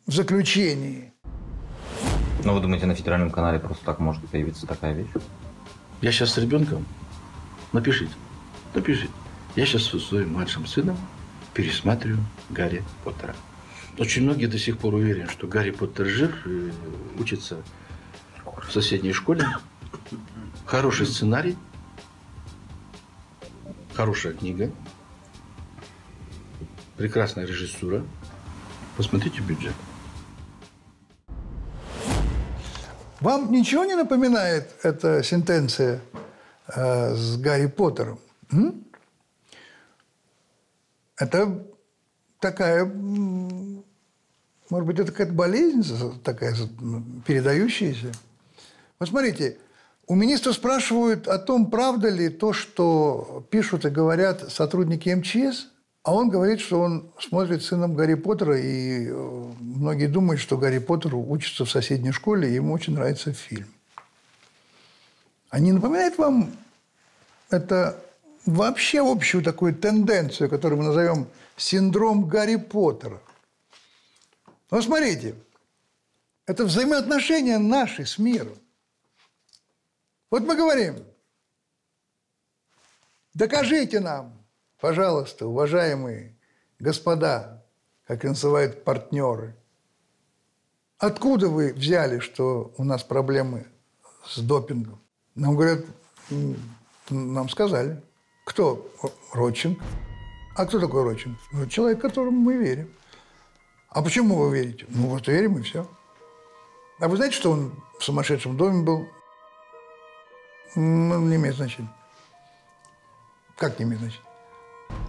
в 0.06 0.12
заключении. 0.12 1.14
Ну, 2.44 2.54
вы 2.54 2.62
думаете, 2.62 2.86
на 2.86 2.96
федеральном 2.96 3.32
канале 3.32 3.60
просто 3.60 3.84
так 3.84 4.00
может 4.00 4.26
появиться 4.30 4.66
такая 4.66 4.94
вещь? 4.94 5.10
Я 6.02 6.12
сейчас 6.12 6.34
с 6.34 6.38
ребенком. 6.38 6.86
Напишите. 7.74 8.14
Напишите. 8.74 9.12
Я 9.60 9.66
сейчас 9.66 9.88
со 9.88 10.00
своим 10.00 10.30
младшим 10.36 10.66
сыном 10.66 10.98
пересматриваю 11.54 12.24
Гарри 12.50 12.82
Поттера. 13.04 13.36
Очень 13.98 14.24
многие 14.24 14.46
до 14.46 14.58
сих 14.58 14.78
пор 14.78 14.94
уверены, 14.94 15.28
что 15.28 15.48
Гарри 15.48 15.72
Поттер 15.72 16.06
жив 16.06 16.48
учится 17.20 17.62
в 18.46 18.72
соседней 18.72 19.12
школе. 19.12 19.46
Хороший 20.66 21.08
сценарий, 21.08 21.58
хорошая 23.96 24.32
книга, 24.32 24.72
прекрасная 26.96 27.46
режиссура. 27.46 28.06
Посмотрите 28.96 29.42
бюджет. 29.42 29.74
Вам 33.20 33.52
ничего 33.52 33.84
не 33.84 33.96
напоминает 33.96 34.74
эта 34.84 35.22
сентенция 35.22 36.00
э, 36.74 37.14
с 37.14 37.36
Гарри 37.36 37.68
Поттером? 37.68 38.20
М? 38.54 38.86
Это 41.20 41.66
такая, 42.40 42.86
может 42.86 43.84
быть, 44.88 45.00
это 45.00 45.12
какая-то 45.12 45.34
болезнь 45.34 45.84
такая 46.24 46.56
передающаяся? 47.28 48.12
Вот 49.00 49.10
смотрите, 49.10 49.58
у 50.08 50.16
министра 50.16 50.54
спрашивают 50.54 51.28
о 51.28 51.38
том, 51.38 51.70
правда 51.70 52.10
ли 52.10 52.30
то, 52.30 52.54
что 52.54 53.46
пишут 53.52 53.86
и 53.86 53.90
говорят 53.90 54.50
сотрудники 54.50 55.10
МЧС, 55.10 55.68
а 56.04 56.16
он 56.16 56.30
говорит, 56.30 56.62
что 56.62 56.80
он 56.80 57.12
смотрит 57.20 57.64
сыном 57.64 57.94
Гарри 57.94 58.16
Поттера, 58.16 58.58
и 58.58 59.10
э, 59.10 59.52
многие 59.60 60.08
думают, 60.08 60.42
что 60.42 60.58
Гарри 60.58 60.80
Поттер 60.80 61.14
учится 61.16 61.66
в 61.66 61.70
соседней 61.70 62.14
школе, 62.14 62.50
и 62.50 62.54
ему 62.54 62.74
очень 62.74 62.94
нравится 62.94 63.34
фильм. 63.34 63.68
А 65.50 65.60
не 65.60 65.74
напоминает 65.74 66.18
вам 66.18 66.52
это 67.50 68.02
вообще 68.54 69.00
общую 69.00 69.44
такую 69.44 69.76
тенденцию, 69.76 70.50
которую 70.50 70.80
мы 70.80 70.86
назовем 70.88 71.28
синдром 71.58 72.28
Гарри 72.28 72.56
Поттера? 72.58 73.22
Ну, 74.72 74.82
смотрите, 74.82 75.36
это 76.46 76.66
взаимоотношения 76.66 77.58
наши 77.58 78.06
с 78.06 78.18
миром. 78.18 78.58
Вот 80.30 80.44
мы 80.44 80.56
говорим, 80.56 81.04
докажите 83.34 84.00
нам, 84.00 84.34
пожалуйста, 84.80 85.48
уважаемые 85.48 86.38
господа, 86.78 87.64
как 88.06 88.24
называют 88.24 88.84
партнеры, 88.84 89.56
откуда 90.98 91.50
вы 91.50 91.74
взяли, 91.74 92.20
что 92.20 92.74
у 92.78 92.84
нас 92.84 93.04
проблемы 93.04 93.68
с 94.26 94.40
допингом? 94.40 95.02
Нам 95.36 95.56
говорят, 95.56 95.86
нам 97.10 97.50
сказали. 97.50 98.02
Кто? 98.50 98.90
Родченко. 99.32 99.86
А 100.56 100.66
кто 100.66 100.80
такой 100.80 101.04
Родченко? 101.04 101.40
Ну, 101.52 101.68
человек, 101.68 102.02
которому 102.02 102.32
мы 102.32 102.58
верим. 102.58 102.90
А 103.90 104.02
почему 104.02 104.38
вы 104.38 104.58
верите? 104.58 104.86
Ну, 104.90 105.08
вот 105.10 105.28
верим 105.28 105.60
и 105.60 105.62
все. 105.62 105.88
А 107.00 107.08
вы 107.08 107.16
знаете, 107.18 107.36
что 107.36 107.52
он 107.52 107.72
в 108.00 108.04
сумасшедшем 108.04 108.58
доме 108.58 108.84
был? 108.84 109.08
Ну, 110.76 111.20
не 111.28 111.36
имеет 111.36 111.58
значения. 111.58 111.94
Как 113.56 113.78
не 113.78 113.86
имеет 113.86 114.02
значения? 114.02 114.26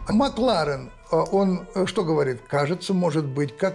А 0.06 0.12
Макларен, 0.12 0.92
а 1.10 1.22
он 1.22 1.66
э, 1.74 1.86
что 1.86 2.04
говорит? 2.04 2.42
Кажется, 2.46 2.92
может 2.92 3.24
быть, 3.24 3.56
как 3.56 3.74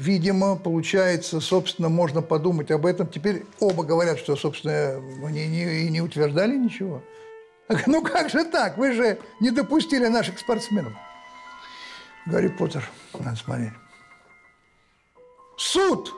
видимо, 0.00 0.56
получается, 0.56 1.40
собственно, 1.40 1.88
можно 1.88 2.22
подумать 2.22 2.72
об 2.72 2.84
этом. 2.84 3.06
Теперь 3.06 3.46
оба 3.60 3.84
говорят, 3.84 4.18
что, 4.18 4.34
собственно, 4.34 5.00
они 5.24 5.46
не, 5.46 5.90
не 5.90 6.00
утверждали 6.00 6.56
ничего. 6.56 7.02
Ну 7.86 8.02
как 8.02 8.30
же 8.30 8.44
так? 8.44 8.78
Вы 8.78 8.92
же 8.92 9.18
не 9.40 9.50
допустили 9.50 10.06
наших 10.06 10.38
спортсменов. 10.38 10.92
Гарри 12.26 12.48
Поттер, 12.48 12.88
надо 13.18 13.36
смотреть. 13.36 13.72
Суд 15.56 16.12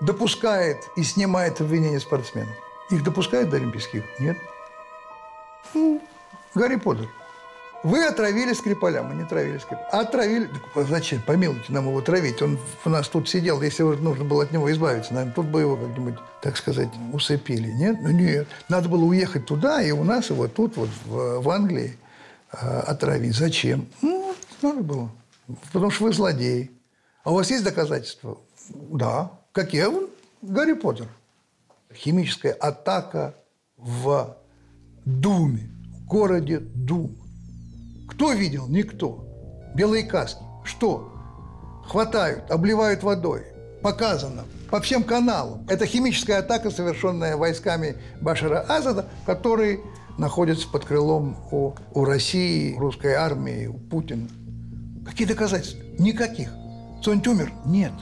допускает 0.00 0.78
и 0.96 1.02
снимает 1.02 1.60
обвинения 1.60 2.00
спортсменов. 2.00 2.54
Их 2.90 3.02
допускают 3.02 3.50
до 3.50 3.56
Олимпийских? 3.56 4.04
Нет. 4.18 4.36
Гарри 6.54 6.76
Поттер. 6.76 7.08
Вы 7.82 8.04
отравили 8.04 8.52
Скрипаля, 8.52 9.02
мы 9.02 9.14
не 9.16 9.24
травили 9.24 9.58
Скрипаля. 9.58 9.88
Отравили. 9.88 10.48
Зачем? 10.88 11.20
Помилуйте 11.22 11.72
нам 11.72 11.88
его 11.88 12.00
травить. 12.00 12.40
Он 12.40 12.58
у 12.84 12.88
нас 12.88 13.08
тут 13.08 13.28
сидел, 13.28 13.60
если 13.60 13.82
нужно 13.82 14.24
было 14.24 14.44
от 14.44 14.52
него 14.52 14.70
избавиться. 14.70 15.12
Наверное, 15.12 15.34
тут 15.34 15.46
бы 15.46 15.60
его 15.60 15.76
как-нибудь, 15.76 16.14
так 16.42 16.56
сказать, 16.56 16.88
усыпили. 17.12 17.72
Нет? 17.72 17.98
Ну 18.00 18.10
нет. 18.10 18.46
Надо 18.68 18.88
было 18.88 19.04
уехать 19.04 19.46
туда, 19.46 19.82
и 19.82 19.90
у 19.90 20.04
нас 20.04 20.30
его 20.30 20.46
тут, 20.46 20.76
вот 20.76 20.90
в, 21.06 21.40
в 21.40 21.50
Англии, 21.50 21.98
э, 22.52 22.56
отравить. 22.56 23.34
Зачем? 23.34 23.88
Ну, 24.00 24.32
надо 24.62 24.82
было. 24.82 25.10
Потому 25.72 25.90
что 25.90 26.04
вы 26.04 26.12
злодей. 26.12 26.70
А 27.24 27.32
у 27.32 27.34
вас 27.34 27.50
есть 27.50 27.64
доказательства? 27.64 28.38
Да. 28.70 29.32
Какие? 29.50 29.86
Гарри 30.40 30.74
Поттер. 30.74 31.08
Химическая 31.92 32.52
атака 32.52 33.34
в 33.76 34.36
Думе, 35.04 35.68
в 35.98 36.06
городе 36.06 36.58
Дум. 36.60 37.21
Кто 38.12 38.32
видел? 38.32 38.66
Никто. 38.68 39.24
Белые 39.74 40.04
каски. 40.04 40.42
Что? 40.64 41.12
Хватают, 41.86 42.50
обливают 42.50 43.02
водой. 43.02 43.46
Показано 43.82 44.44
по 44.70 44.80
всем 44.80 45.02
каналам. 45.02 45.66
Это 45.68 45.86
химическая 45.86 46.38
атака, 46.38 46.70
совершенная 46.70 47.36
войсками 47.36 47.96
Башара 48.20 48.60
Азада, 48.60 49.06
который 49.26 49.80
находится 50.18 50.68
под 50.68 50.84
крылом 50.84 51.36
у, 51.50 51.74
у 51.94 52.04
России, 52.04 52.76
русской 52.76 53.14
армии, 53.14 53.66
у 53.66 53.78
Путина. 53.78 54.28
Какие 55.06 55.26
доказательства? 55.26 55.82
Никаких. 55.98 56.50
Сонь 57.02 57.22
умер? 57.26 57.50
Нет. 57.64 57.92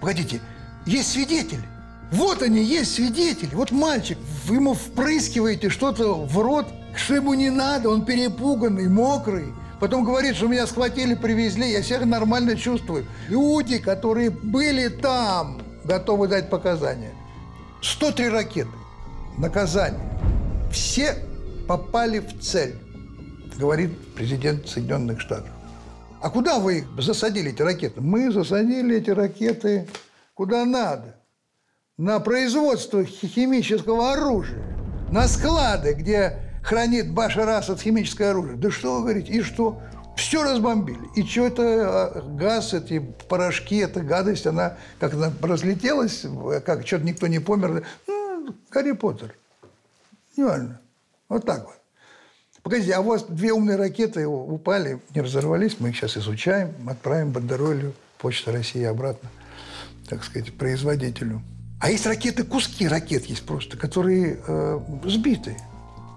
Погодите, 0.00 0.40
есть 0.86 1.12
свидетели. 1.12 1.62
Вот 2.10 2.42
они, 2.42 2.62
есть 2.62 2.94
свидетели. 2.94 3.54
Вот 3.54 3.70
мальчик, 3.70 4.18
вы 4.46 4.56
ему 4.56 4.74
впрыскиваете 4.74 5.68
что-то 5.68 6.14
в 6.14 6.38
рот, 6.38 6.66
что 6.96 7.14
ему 7.14 7.34
не 7.34 7.50
надо, 7.50 7.88
он 7.88 8.04
перепуганный, 8.04 8.88
мокрый. 8.88 9.52
Потом 9.80 10.04
говорит, 10.04 10.36
что 10.36 10.46
меня 10.46 10.66
схватили, 10.66 11.14
привезли, 11.14 11.70
я 11.70 11.82
себя 11.82 12.06
нормально 12.06 12.56
чувствую. 12.56 13.06
Люди, 13.28 13.78
которые 13.78 14.30
были 14.30 14.88
там, 14.88 15.60
готовы 15.84 16.28
дать 16.28 16.50
показания. 16.50 17.12
103 17.82 18.28
ракеты. 18.28 18.70
Наказание. 19.38 20.08
Все 20.70 21.16
попали 21.66 22.20
в 22.20 22.40
цель, 22.40 22.76
говорит 23.58 23.90
президент 24.14 24.68
Соединенных 24.68 25.20
Штатов. 25.20 25.50
А 26.20 26.30
куда 26.30 26.60
вы 26.60 26.78
их 26.78 26.84
засадили, 26.98 27.50
эти 27.50 27.62
ракеты? 27.62 28.00
Мы 28.00 28.30
засадили 28.30 28.98
эти 28.98 29.10
ракеты 29.10 29.88
куда 30.34 30.64
надо. 30.64 31.16
На 31.98 32.20
производство 32.20 33.04
химического 33.04 34.12
оружия. 34.12 34.62
На 35.10 35.28
склады, 35.28 35.94
где 35.94 36.51
хранит 36.62 37.12
Башар 37.12 37.48
Асад 37.48 37.80
химическое 37.80 38.30
оружие. 38.30 38.56
Да 38.56 38.70
что 38.70 38.96
вы 38.96 39.02
говорите? 39.02 39.32
И 39.32 39.42
что? 39.42 39.80
Все 40.16 40.42
разбомбили. 40.42 41.08
И 41.16 41.24
что 41.24 41.46
это 41.46 41.62
а, 41.62 42.22
газ, 42.22 42.74
эти 42.74 43.00
порошки, 43.28 43.76
эта 43.76 44.00
гадость, 44.00 44.46
она 44.46 44.76
как 45.00 45.14
она 45.14 45.32
разлетелась, 45.40 46.24
как 46.64 46.86
что-то 46.86 47.04
никто 47.04 47.26
не 47.26 47.38
помер. 47.38 47.84
Ну, 48.06 48.54
Гарри 48.70 48.92
Поттер. 48.92 49.34
Неважно. 50.36 50.80
Вот 51.28 51.46
так 51.46 51.64
вот. 51.64 51.76
Погодите, 52.62 52.94
а 52.94 53.00
у 53.00 53.04
вас 53.04 53.24
две 53.24 53.52
умные 53.52 53.76
ракеты 53.76 54.26
упали, 54.26 55.00
не 55.14 55.20
разорвались, 55.20 55.80
мы 55.80 55.88
их 55.88 55.96
сейчас 55.96 56.16
изучаем, 56.16 56.72
отправим 56.88 57.32
бандеролью, 57.32 57.92
Почта 58.18 58.52
России 58.52 58.84
обратно, 58.84 59.28
так 60.08 60.22
сказать, 60.22 60.54
производителю. 60.54 61.42
А 61.80 61.90
есть 61.90 62.06
ракеты, 62.06 62.44
куски 62.44 62.86
ракет 62.86 63.24
есть 63.24 63.44
просто, 63.44 63.76
которые 63.76 64.40
э, 64.46 64.80
сбиты. 65.06 65.56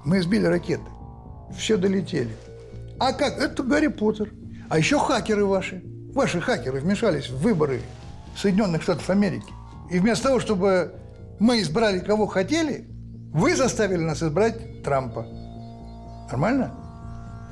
Мы 0.06 0.22
сбили 0.22 0.46
ракеты. 0.46 0.86
Все 1.58 1.78
долетели. 1.78 2.36
А 3.00 3.12
как? 3.12 3.38
Это 3.40 3.64
Гарри 3.64 3.88
Поттер. 3.88 4.32
А 4.70 4.78
еще 4.78 5.00
хакеры 5.00 5.46
ваши. 5.46 5.84
Ваши 6.14 6.40
хакеры 6.40 6.80
вмешались 6.80 7.30
в 7.30 7.40
выборы 7.40 7.82
Соединенных 8.38 8.84
Штатов 8.84 9.10
Америки. 9.10 9.52
И 9.92 10.00
вместо 10.00 10.28
того, 10.28 10.40
чтобы 10.40 10.94
мы 11.40 11.60
избрали 11.62 12.00
кого 12.00 12.28
хотели, 12.28 12.88
Вы 13.36 13.54
заставили 13.54 14.00
нас 14.00 14.24
избрать 14.24 14.82
Трампа. 14.82 15.26
Нормально? 16.32 16.74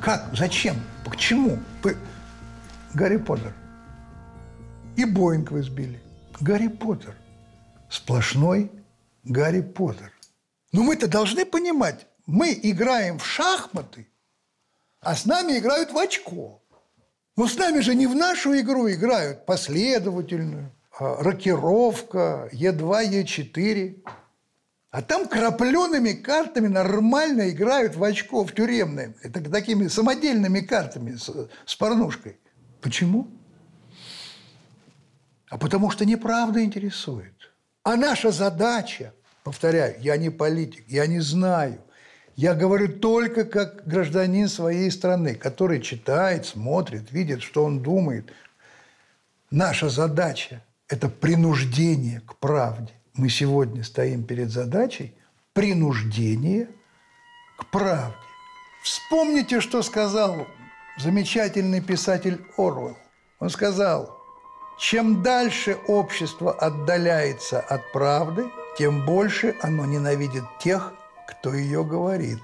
Как? 0.01 0.29
Зачем? 0.33 0.77
Почему? 1.03 1.59
Вы... 1.83 1.97
Гарри 2.93 3.17
Поттер. 3.17 3.53
И 4.95 5.03
Боинг 5.03 5.51
вы 5.51 5.61
сбили. 5.61 6.01
Гарри 6.39 6.69
Поттер. 6.69 7.15
Сплошной 7.89 8.71
Гарри 9.25 9.59
Поттер. 9.59 10.13
Но 10.71 10.83
мы-то 10.83 11.09
должны 11.09 11.45
понимать, 11.45 12.07
мы 12.25 12.57
играем 12.61 13.19
в 13.19 13.25
шахматы, 13.25 14.07
а 15.01 15.15
с 15.15 15.25
нами 15.25 15.57
играют 15.57 15.91
в 15.91 15.97
очко. 15.97 16.61
Но 17.35 17.47
с 17.47 17.57
нами 17.57 17.79
же 17.79 17.95
не 17.95 18.07
в 18.07 18.15
нашу 18.15 18.57
игру 18.59 18.89
играют 18.89 19.45
последовательную, 19.45 20.71
а, 20.97 21.21
рокировка, 21.23 22.49
Е2, 22.53 23.23
Е4. 23.23 24.03
А 24.91 25.01
там 25.01 25.27
крапленными 25.27 26.13
картами 26.13 26.67
нормально 26.67 27.49
играют 27.49 27.95
в 27.95 28.03
очко, 28.03 28.45
в 28.45 28.53
тюремные. 28.53 29.15
Это 29.23 29.49
такими 29.49 29.87
самодельными 29.87 30.59
картами 30.59 31.15
с, 31.15 31.31
с 31.65 31.75
порнушкой. 31.75 32.37
Почему? 32.79 33.27
А 35.49 35.57
потому 35.57 35.89
что 35.89 36.05
неправда 36.05 36.63
интересует. 36.63 37.33
А 37.83 37.95
наша 37.95 38.31
задача, 38.31 39.13
повторяю, 39.43 39.99
я 39.99 40.15
не 40.17 40.29
политик, 40.29 40.85
я 40.87 41.07
не 41.07 41.19
знаю. 41.19 41.82
Я 42.35 42.55
говорю 42.55 42.87
только 42.87 43.45
как 43.45 43.87
гражданин 43.87 44.47
своей 44.47 44.89
страны, 44.89 45.35
который 45.35 45.81
читает, 45.81 46.45
смотрит, 46.45 47.11
видит, 47.11 47.43
что 47.43 47.63
он 47.63 47.81
думает. 47.81 48.31
Наша 49.51 49.89
задача– 49.89 50.63
это 50.87 51.09
принуждение 51.09 52.21
к 52.21 52.35
правде 52.37 52.93
мы 53.15 53.29
сегодня 53.29 53.83
стоим 53.83 54.23
перед 54.23 54.49
задачей 54.49 55.13
принуждения 55.53 56.67
к 57.57 57.69
правде. 57.69 58.15
Вспомните, 58.83 59.61
что 59.61 59.83
сказал 59.83 60.47
замечательный 60.97 61.81
писатель 61.81 62.43
Орвелл. 62.57 62.97
Он 63.39 63.49
сказал, 63.49 64.19
чем 64.79 65.21
дальше 65.21 65.77
общество 65.87 66.51
отдаляется 66.51 67.59
от 67.59 67.91
правды, 67.91 68.45
тем 68.77 69.05
больше 69.05 69.55
оно 69.61 69.85
ненавидит 69.85 70.43
тех, 70.59 70.91
кто 71.27 71.53
ее 71.53 71.83
говорит. 71.83 72.39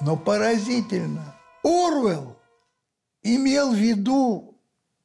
Но 0.00 0.16
поразительно, 0.16 1.36
Орвелл 1.62 2.36
имел 3.22 3.72
в 3.72 3.76
виду 3.76 4.58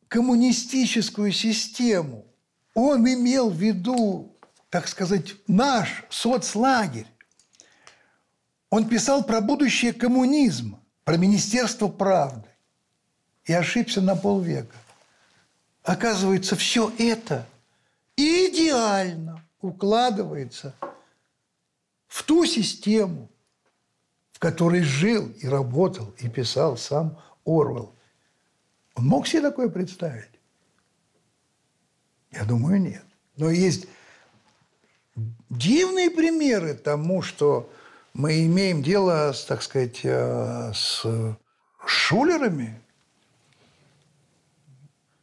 коммунистическую 0.08 1.32
систему. 1.32 2.26
Он 2.74 3.08
имел 3.08 3.50
в 3.50 3.56
виду 3.56 4.38
так 4.70 4.88
сказать, 4.88 5.36
наш 5.48 6.04
соцлагерь. 6.10 7.08
Он 8.70 8.88
писал 8.88 9.24
про 9.24 9.40
будущее 9.42 9.94
коммунизма, 9.94 10.80
про 11.04 11.18
Министерство 11.18 11.88
правды. 11.88 12.50
И 13.46 13.54
ошибся 13.54 14.02
на 14.02 14.16
полвека. 14.16 14.76
Оказывается, 15.84 16.58
все 16.58 16.92
это 16.98 17.48
идеально 18.18 19.42
укладывается 19.62 20.76
в 22.08 22.24
ту 22.24 22.46
систему, 22.46 23.30
в 24.32 24.40
которой 24.40 24.82
жил 24.84 25.30
и 25.40 25.48
работал 25.48 26.14
и 26.20 26.30
писал 26.30 26.78
сам 26.78 27.20
Орвел. 27.46 27.96
Он 28.96 29.06
мог 29.06 29.28
себе 29.28 29.42
такое 29.42 29.70
представить? 29.70 30.30
Я 32.32 32.46
думаю, 32.46 32.82
нет. 32.82 33.04
Но 33.36 33.50
есть 33.50 33.88
дивные 35.50 36.10
примеры 36.10 36.74
тому, 36.74 37.22
что 37.22 37.72
мы 38.14 38.46
имеем 38.46 38.82
дело, 38.82 39.32
с, 39.32 39.46
так 39.46 39.62
сказать, 39.62 40.02
э, 40.04 40.72
с 40.74 41.06
шулерами, 41.86 42.82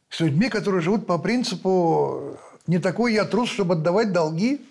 с 0.09 0.21
людьми, 0.21 0.49
которые 0.49 0.81
живут 0.81 1.05
по 1.05 1.17
принципу 1.17 2.37
«не 2.67 2.79
такой 2.79 3.13
я 3.13 3.25
трус, 3.25 3.49
чтобы 3.49 3.73
отдавать 3.73 4.13
долги». 4.13 4.65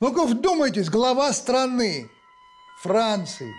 Ну-ка 0.00 0.26
вдумайтесь, 0.26 0.88
глава 0.88 1.32
страны 1.32 2.08
Франции, 2.80 3.52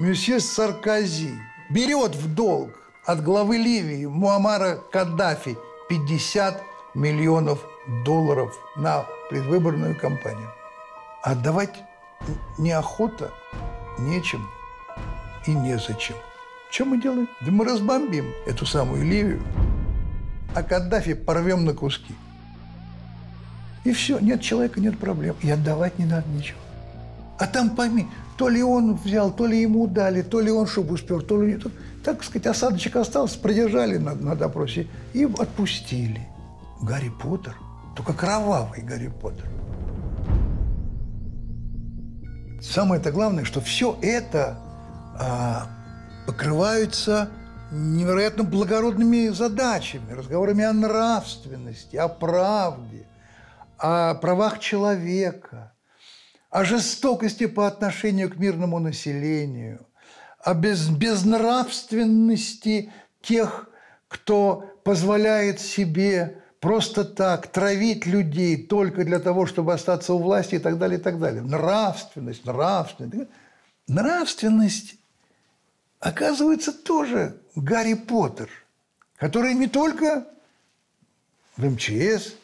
месье 0.00 0.40
Саркози, 0.40 1.38
берет 1.70 2.16
в 2.16 2.34
долг 2.34 2.70
от 3.06 3.22
главы 3.22 3.58
Ливии 3.58 4.04
Муаммара 4.04 4.80
Каддафи 4.90 5.56
50 5.88 6.60
миллионов 6.94 7.64
долларов 8.04 8.58
на 8.74 9.06
предвыборную 9.30 9.96
кампанию. 9.96 10.52
Отдавать 11.22 11.84
неохота, 12.58 13.30
нечем 13.96 14.50
и 15.46 15.52
незачем. 15.52 16.16
Что 16.72 16.86
мы 16.86 17.00
делаем? 17.00 17.28
Да 17.40 17.52
мы 17.52 17.64
разбомбим 17.64 18.32
эту 18.46 18.66
самую 18.66 19.04
Ливию, 19.04 19.40
а 20.56 20.64
Каддафи 20.64 21.14
порвем 21.14 21.64
на 21.64 21.72
куски. 21.72 22.16
И 23.84 23.92
все, 23.92 24.18
нет 24.18 24.40
человека, 24.40 24.80
нет 24.80 24.98
проблем. 24.98 25.36
И 25.42 25.50
отдавать 25.50 25.98
не 25.98 26.06
надо 26.06 26.28
ничего. 26.28 26.58
А 27.38 27.46
там 27.46 27.70
пойми, 27.70 28.06
то 28.36 28.48
ли 28.48 28.62
он 28.62 28.94
взял, 28.94 29.30
то 29.30 29.46
ли 29.46 29.60
ему 29.60 29.86
дали, 29.86 30.22
то 30.22 30.40
ли 30.40 30.50
он 30.50 30.66
шубу 30.66 30.96
спер, 30.96 31.22
то 31.22 31.42
ли... 31.42 31.60
Так 32.02 32.22
сказать, 32.22 32.46
осадочек 32.46 32.96
остался, 32.96 33.38
продержали 33.38 33.96
на, 33.96 34.14
на 34.14 34.34
допросе 34.34 34.86
и 35.12 35.24
отпустили. 35.24 36.26
Гарри 36.82 37.10
Поттер 37.22 37.54
только 37.94 38.12
кровавый 38.12 38.82
Гарри 38.82 39.08
Поттер. 39.08 39.48
Самое-то 42.60 43.12
главное, 43.12 43.44
что 43.44 43.60
все 43.60 43.96
это 44.02 44.58
а, 45.18 45.66
покрывается 46.26 47.28
невероятно 47.70 48.44
благородными 48.44 49.28
задачами, 49.28 50.12
разговорами 50.12 50.64
о 50.64 50.72
нравственности, 50.72 51.96
о 51.96 52.08
правде, 52.08 53.06
о 53.78 54.14
правах 54.14 54.60
человека, 54.60 55.72
о 56.50 56.64
жестокости 56.64 57.46
по 57.46 57.66
отношению 57.66 58.30
к 58.30 58.36
мирному 58.36 58.78
населению, 58.78 59.86
о 60.40 60.54
без, 60.54 60.88
безнравственности 60.88 62.92
тех, 63.22 63.68
кто 64.08 64.64
позволяет 64.84 65.60
себе 65.60 66.42
просто 66.60 67.04
так 67.04 67.48
травить 67.48 68.06
людей 68.06 68.56
только 68.56 69.04
для 69.04 69.18
того, 69.18 69.46
чтобы 69.46 69.74
остаться 69.74 70.14
у 70.14 70.18
власти 70.18 70.54
и 70.54 70.58
так 70.58 70.78
далее, 70.78 70.98
и 70.98 71.02
так 71.02 71.18
далее. 71.18 71.42
Нравственность, 71.42 72.44
нравственность. 72.44 73.28
Нравственность, 73.86 74.96
оказывается, 76.00 76.72
тоже 76.72 77.38
Гарри 77.54 77.94
Поттер, 77.94 78.48
который 79.16 79.54
не 79.54 79.66
только 79.66 80.26
в 81.56 81.68
МЧС, 81.68 82.34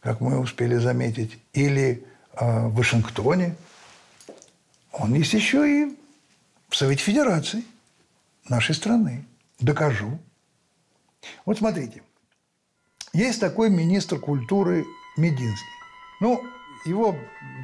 как 0.00 0.20
мы 0.20 0.38
успели 0.38 0.76
заметить, 0.76 1.38
или 1.52 2.04
э, 2.34 2.66
в 2.66 2.74
Вашингтоне, 2.74 3.54
он 4.92 5.14
есть 5.14 5.34
еще 5.34 5.68
и 5.68 5.98
в 6.68 6.76
Совете 6.76 7.02
Федерации 7.02 7.64
нашей 8.48 8.74
страны. 8.74 9.24
Докажу. 9.60 10.18
Вот 11.44 11.58
смотрите, 11.58 12.02
есть 13.12 13.40
такой 13.40 13.70
министр 13.70 14.18
культуры 14.18 14.84
Мединский. 15.16 15.66
Ну, 16.20 16.42
его 16.86 17.14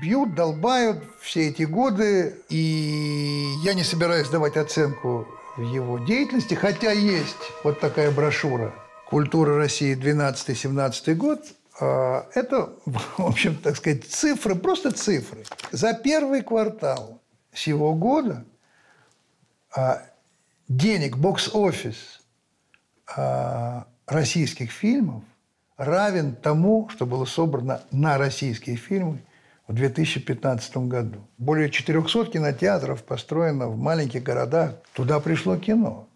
бьют, 0.01 0.35
долбают 0.35 1.03
все 1.23 1.49
эти 1.49 1.63
годы, 1.63 2.37
и 2.51 3.55
я 3.63 3.73
не 3.75 3.83
собираюсь 3.83 4.29
давать 4.29 4.57
оценку 4.57 5.27
его 5.57 5.99
деятельности, 5.99 6.55
хотя 6.55 6.93
есть 6.93 7.37
вот 7.65 7.81
такая 7.81 8.11
брошюра 8.11 8.75
«Культура 9.07 9.57
России 9.57 9.97
12-17 9.97 11.15
год», 11.15 11.41
это, 11.85 12.73
в 12.87 13.27
общем, 13.27 13.57
так 13.57 13.77
сказать, 13.77 14.05
цифры, 14.05 14.55
просто 14.55 14.91
цифры. 14.93 15.45
За 15.73 15.95
первый 15.95 16.43
квартал 16.43 17.21
сего 17.53 17.95
года 17.95 18.45
а, 19.75 20.03
денег 20.69 21.17
бокс-офис 21.17 22.21
а, 23.17 23.87
российских 24.07 24.71
фильмов– 24.71 25.23
равен 25.77 26.35
тому, 26.35 26.89
что 26.89 27.07
было 27.07 27.25
собрано 27.25 27.83
на 27.91 28.19
российские 28.19 28.77
фильмы 28.77 29.21
в 29.69 29.75
2015 29.75 30.77
году. 30.79 31.27
Более 31.39 31.71
400 31.71 32.27
кинотеатров 32.27 33.03
построено 33.05 33.69
в 33.69 33.77
маленьких 33.77 34.23
городах. 34.23 34.75
Туда 34.93 35.21
пришло 35.21 35.57
кино. 35.57 36.09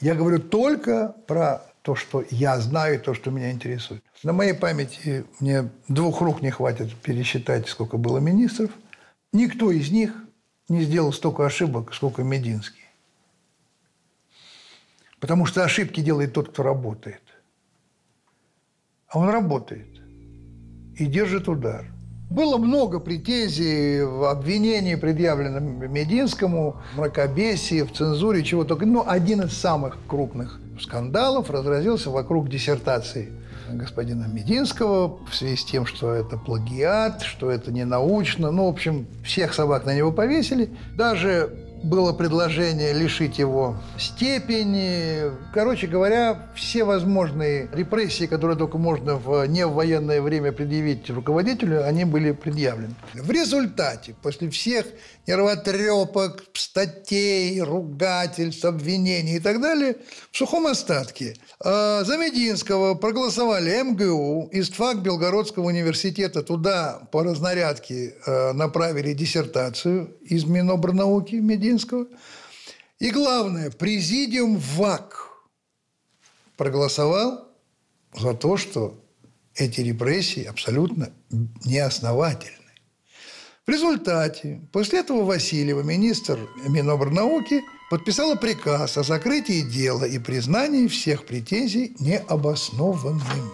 Я 0.00 0.14
говорю 0.14 0.40
только 0.40 1.14
про 1.26 1.62
то, 1.82 1.96
что 1.96 2.24
я 2.30 2.58
знаю, 2.60 3.00
то, 3.00 3.12
что 3.12 3.30
меня 3.30 3.50
интересует. 3.50 4.02
На 4.22 4.32
моей 4.32 4.54
памяти 4.54 5.24
мне 5.40 5.70
двух 5.88 6.20
рук 6.20 6.40
не 6.40 6.50
хватит 6.50 6.94
пересчитать, 6.94 7.68
сколько 7.68 7.96
было 7.96 8.18
министров. 8.18 8.70
Никто 9.32 9.70
из 9.70 9.90
них 9.90 10.14
не 10.68 10.82
сделал 10.82 11.12
столько 11.12 11.44
ошибок, 11.44 11.92
сколько 11.92 12.22
Мединский. 12.22 12.84
Потому 15.18 15.44
что 15.46 15.64
ошибки 15.64 16.00
делает 16.00 16.32
тот, 16.32 16.50
кто 16.50 16.62
работает. 16.62 17.22
А 19.08 19.18
он 19.18 19.28
работает 19.28 20.00
и 20.96 21.06
держит 21.06 21.48
удар. 21.48 21.86
Было 22.32 22.56
много 22.56 22.98
претензий, 22.98 24.00
обвинений 24.00 24.96
предъявлено 24.96 25.60
Мединскому, 25.60 26.76
мракобесии, 26.96 27.82
в 27.82 27.92
цензуре, 27.92 28.42
чего 28.42 28.64
только. 28.64 28.86
Но 28.86 29.04
один 29.06 29.42
из 29.42 29.52
самых 29.52 29.98
крупных 30.08 30.58
скандалов 30.80 31.50
разразился 31.50 32.08
вокруг 32.10 32.48
диссертации 32.48 33.32
господина 33.70 34.26
Мединского 34.32 35.18
в 35.26 35.34
связи 35.34 35.56
с 35.56 35.64
тем, 35.64 35.84
что 35.84 36.12
это 36.12 36.38
плагиат, 36.38 37.20
что 37.20 37.50
это 37.50 37.70
не 37.70 37.84
научно. 37.84 38.50
Ну, 38.50 38.64
в 38.64 38.68
общем, 38.68 39.06
всех 39.22 39.52
собак 39.52 39.84
на 39.84 39.94
него 39.94 40.10
повесили. 40.10 40.70
Даже 40.96 41.52
было 41.82 42.12
предложение 42.12 42.92
лишить 42.92 43.38
его 43.38 43.76
степени. 43.98 45.32
Короче 45.52 45.86
говоря, 45.86 46.50
все 46.54 46.84
возможные 46.84 47.68
репрессии, 47.72 48.26
которые 48.26 48.56
только 48.56 48.78
можно 48.78 49.16
в 49.16 49.46
не 49.46 49.66
в 49.66 49.72
военное 49.72 50.22
время 50.22 50.52
предъявить 50.52 51.10
руководителю, 51.10 51.86
они 51.86 52.04
были 52.04 52.32
предъявлены. 52.32 52.94
В 53.14 53.30
результате, 53.30 54.14
после 54.22 54.50
всех 54.50 54.86
нервотрепок, 55.26 56.44
статей, 56.54 57.60
ругательств, 57.60 58.64
обвинений 58.64 59.36
и 59.36 59.40
так 59.40 59.60
далее, 59.60 59.96
в 60.30 60.36
сухом 60.36 60.66
остатке 60.66 61.36
э, 61.64 62.04
за 62.04 62.16
Мединского 62.16 62.94
проголосовали 62.94 63.82
МГУ, 63.82 64.48
ИСТФАК 64.52 64.98
Белгородского 64.98 65.66
университета. 65.66 66.42
Туда 66.42 67.02
по 67.10 67.22
разнарядке 67.22 68.14
э, 68.26 68.52
направили 68.52 69.12
диссертацию 69.12 70.16
из 70.32 70.44
Минобрнауки 70.44 71.36
Мединского. 71.36 72.06
И 72.98 73.10
главное, 73.10 73.70
президиум 73.70 74.56
ВАК 74.56 75.28
проголосовал 76.56 77.48
за 78.14 78.34
то, 78.34 78.56
что 78.56 78.98
эти 79.54 79.80
репрессии 79.80 80.44
абсолютно 80.44 81.12
неосновательны. 81.64 82.58
В 83.66 83.70
результате, 83.70 84.60
после 84.72 85.00
этого 85.00 85.24
Васильева, 85.24 85.82
министр 85.82 86.38
Минобрнауки, 86.66 87.62
подписала 87.90 88.34
приказ 88.34 88.96
о 88.96 89.02
закрытии 89.02 89.62
дела 89.62 90.04
и 90.04 90.18
признании 90.18 90.88
всех 90.88 91.26
претензий 91.26 91.94
необоснованными. 92.00 93.50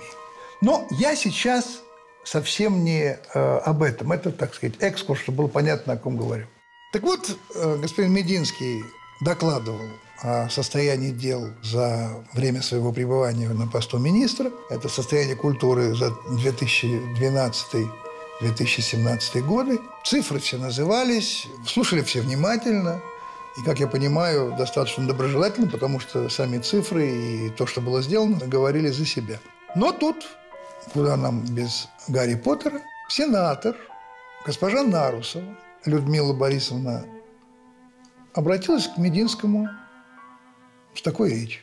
Но 0.61 0.87
я 0.93 1.15
сейчас 1.15 1.83
совсем 2.25 2.85
не 2.85 3.19
э, 3.35 3.59
об 3.59 3.83
этом. 3.83 4.13
Это, 4.13 4.31
так 4.31 4.55
сказать, 4.55 4.77
экскурс, 4.81 5.21
чтобы 5.21 5.39
было 5.39 5.49
понятно, 5.49 5.95
о 5.95 5.97
ком 5.97 6.17
говорю. 6.17 6.47
Так 6.91 7.03
вот, 7.03 7.37
э, 7.55 7.77
господин 7.77 8.13
Мединский 8.13 8.83
докладывал 9.21 9.89
о 10.23 10.49
состоянии 10.49 11.11
дел 11.11 11.51
за 11.63 12.25
время 12.33 12.63
своего 12.63 12.93
пребывания 12.93 13.49
на 13.51 13.67
посту 13.67 13.99
министра. 13.99 14.51
Это 14.71 14.89
состояние 14.89 15.37
культуры 15.37 15.95
за 15.95 16.13
2012 16.31 17.89
2017 18.41 19.45
годы. 19.45 19.81
Цифры 20.05 20.39
все 20.39 20.59
назывались, 20.59 21.47
слушали 21.67 22.03
все 22.03 22.21
внимательно. 22.21 23.03
И, 23.59 23.63
как 23.65 23.81
я 23.81 23.89
понимаю, 23.89 24.55
достаточно 24.57 25.07
доброжелательно, 25.07 25.69
потому 25.69 25.99
что 25.99 26.29
сами 26.29 26.59
цифры 26.59 27.09
и 27.09 27.51
то, 27.51 27.67
что 27.67 27.81
было 27.81 28.01
сделано, 28.01 28.47
говорили 28.47 28.89
за 28.89 29.05
себя. 29.05 29.41
Но 29.75 29.93
тут, 29.93 30.25
куда 30.93 31.17
нам 31.17 31.41
без 31.41 31.89
Гарри 32.07 32.37
Поттера, 32.37 32.81
сенатор, 33.09 33.75
госпожа 34.47 34.85
Нарусова, 34.85 35.57
Людмила 35.89 36.33
Борисовна, 36.33 37.05
обратилась 38.35 38.87
к 38.87 38.99
Мединскому 38.99 39.69
с 40.95 41.03
такой 41.03 41.31
речью. 41.31 41.63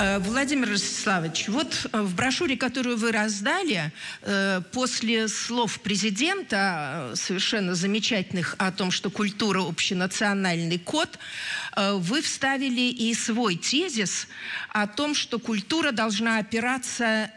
Э, 0.00 0.18
Владимир 0.18 0.70
Ростиславович, 0.70 1.48
вот 1.48 1.86
э, 1.92 2.00
в 2.00 2.14
брошюре, 2.14 2.56
которую 2.56 2.96
вы 2.96 3.12
раздали, 3.12 3.92
э, 4.22 4.62
после 4.72 5.28
слов 5.28 5.78
президента, 5.80 7.12
совершенно 7.14 7.74
замечательных 7.74 8.54
о 8.56 8.72
том, 8.72 8.90
что 8.90 9.10
культура– 9.10 9.60
общенациональный 9.68 10.78
код, 10.78 11.18
вы 11.76 12.22
вставили 12.22 12.80
и 12.80 13.14
свой 13.14 13.56
тезис 13.56 14.26
о 14.70 14.86
том, 14.86 15.14
что 15.14 15.38
культура 15.38 15.92
должна 15.92 16.38
опираться 16.38 17.30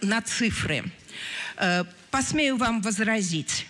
на 0.00 0.22
цифры. 0.22 0.84
Посмею 2.10 2.56
вам 2.56 2.80
возразить. 2.80 3.66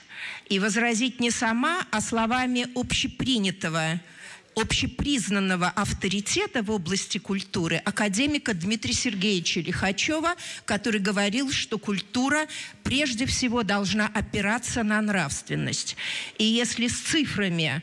И 0.48 0.58
возразить 0.58 1.20
не 1.20 1.30
сама, 1.30 1.86
а 1.90 2.00
словами 2.00 2.66
общепринятого– 2.74 4.00
общепризнанного 4.56 5.68
авторитета 5.68 6.62
в 6.62 6.70
области 6.70 7.18
культуры 7.18 7.76
академика 7.84 8.54
Дмитрия 8.54 8.92
Сергеевича 8.92 9.60
Лихачева, 9.60 10.34
который 10.64 11.00
говорил, 11.00 11.50
что 11.50 11.78
культура 11.78 12.46
прежде 12.82 13.26
всего 13.26 13.62
должна 13.62 14.06
опираться 14.06 14.82
на 14.82 15.00
нравственность. 15.00 15.96
И 16.38 16.44
если 16.44 16.88
с 16.88 16.98
цифрами 16.98 17.82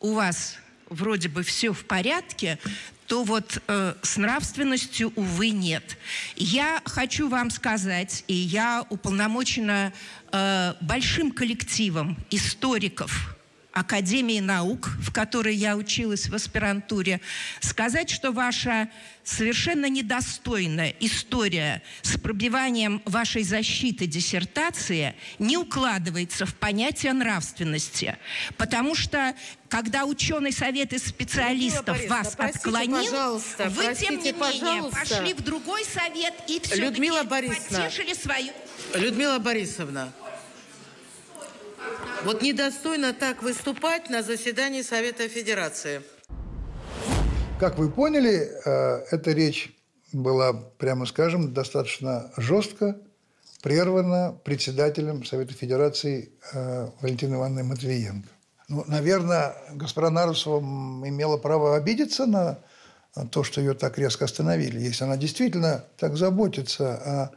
у 0.00 0.14
вас 0.14 0.58
вроде 0.88 1.28
бы 1.28 1.42
все 1.42 1.72
в 1.72 1.84
порядке, 1.84 2.58
то 3.10 3.24
вот 3.24 3.60
э, 3.66 3.94
с 4.02 4.18
нравственностью, 4.18 5.12
увы, 5.16 5.50
нет. 5.50 5.98
Я 6.36 6.80
хочу 6.84 7.28
вам 7.28 7.50
сказать, 7.50 8.22
и 8.28 8.34
я 8.34 8.86
уполномочена 8.88 9.92
э, 10.30 10.74
большим 10.80 11.32
коллективом 11.32 12.16
историков, 12.30 13.36
Академии 13.72 14.40
наук, 14.40 14.90
в 15.00 15.12
которой 15.12 15.54
я 15.54 15.76
училась 15.76 16.28
в 16.28 16.34
аспирантуре, 16.34 17.20
сказать, 17.60 18.10
что 18.10 18.32
ваша 18.32 18.88
совершенно 19.22 19.88
недостойная 19.88 20.94
история 20.98 21.82
с 22.02 22.18
пробиванием 22.18 23.00
вашей 23.04 23.44
защиты 23.44 24.06
диссертации 24.06 25.14
не 25.38 25.56
укладывается 25.56 26.46
в 26.46 26.54
понятие 26.54 27.12
нравственности. 27.12 28.18
Потому 28.56 28.96
что, 28.96 29.34
когда 29.68 30.04
ученый 30.04 30.52
совет 30.52 30.92
из 30.92 31.04
специалистов 31.04 31.96
Людмила 31.96 32.16
вас 32.16 32.34
отклонил, 32.36 33.38
вы, 33.58 33.84
простите, 33.84 34.06
тем 34.06 34.20
не 34.20 34.32
менее, 34.32 34.90
пошли 34.90 35.32
в 35.32 35.42
другой 35.42 35.84
совет 35.84 36.34
и 36.48 36.60
все-таки 36.60 37.00
потешили 37.00 38.14
свою... 38.14 38.52
Людмила 38.94 39.38
Борисовна, 39.38 40.12
вот 42.24 42.42
недостойно 42.42 43.12
так 43.12 43.42
выступать 43.42 44.10
на 44.10 44.22
заседании 44.22 44.82
Совета 44.82 45.28
Федерации. 45.28 46.02
Как 47.58 47.78
вы 47.78 47.90
поняли, 47.90 48.50
э, 48.64 49.04
эта 49.10 49.32
речь 49.32 49.72
была, 50.12 50.52
прямо 50.52 51.06
скажем, 51.06 51.52
достаточно 51.52 52.30
жестко 52.36 52.96
прервана 53.62 54.38
председателем 54.44 55.24
Совета 55.24 55.52
Федерации 55.54 56.32
э, 56.52 56.88
Валентиной 57.00 57.36
Ивановной 57.36 57.62
Матвиенко. 57.64 58.28
Ну, 58.68 58.84
наверное, 58.86 59.54
госпожа 59.72 60.10
Нарусова 60.10 60.60
имела 60.60 61.36
право 61.36 61.76
обидеться 61.76 62.26
на 62.26 62.58
то, 63.30 63.42
что 63.42 63.60
ее 63.60 63.74
так 63.74 63.98
резко 63.98 64.24
остановили. 64.24 64.78
Если 64.78 65.04
она 65.04 65.16
действительно 65.16 65.84
так 65.98 66.16
заботится 66.16 67.32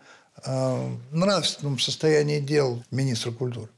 о, 0.45 0.49
о 0.49 0.89
нравственном 1.11 1.79
состоянии 1.79 2.39
дел 2.39 2.83
министра 2.91 3.31
культуры. 3.31 3.69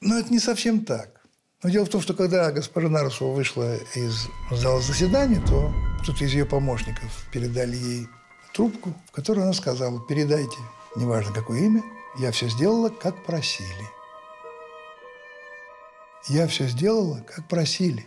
Но 0.00 0.18
это 0.18 0.32
не 0.32 0.38
совсем 0.38 0.84
так. 0.84 1.20
Но 1.62 1.68
дело 1.68 1.84
в 1.84 1.90
том, 1.90 2.00
что 2.00 2.14
когда 2.14 2.50
госпожа 2.52 2.88
Нарусова 2.88 3.34
вышла 3.34 3.76
из 3.94 4.28
зала 4.50 4.80
заседания, 4.80 5.40
то 5.46 5.72
кто-то 6.02 6.24
из 6.24 6.32
ее 6.32 6.46
помощников 6.46 7.26
передали 7.30 7.76
ей 7.76 8.08
трубку, 8.54 8.94
в 9.06 9.10
которой 9.10 9.40
она 9.40 9.52
сказала, 9.52 10.00
передайте, 10.06 10.56
неважно 10.96 11.34
какое 11.34 11.60
имя, 11.60 11.82
я 12.18 12.32
все 12.32 12.48
сделала, 12.48 12.88
как 12.88 13.24
просили. 13.26 13.88
Я 16.28 16.46
все 16.46 16.66
сделала, 16.66 17.20
как 17.20 17.46
просили. 17.46 18.06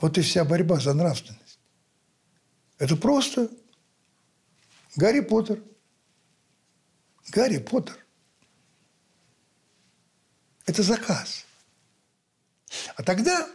Вот 0.00 0.18
и 0.18 0.22
вся 0.22 0.44
борьба 0.44 0.78
за 0.78 0.94
нравственность. 0.94 1.58
Это 2.78 2.96
просто 2.96 3.50
Гарри 4.94 5.20
Поттер. 5.20 5.62
Гарри 7.30 7.58
Поттер. 7.58 8.05
Это 10.66 10.82
заказ. 10.82 11.44
А 12.96 13.02
тогда 13.02 13.48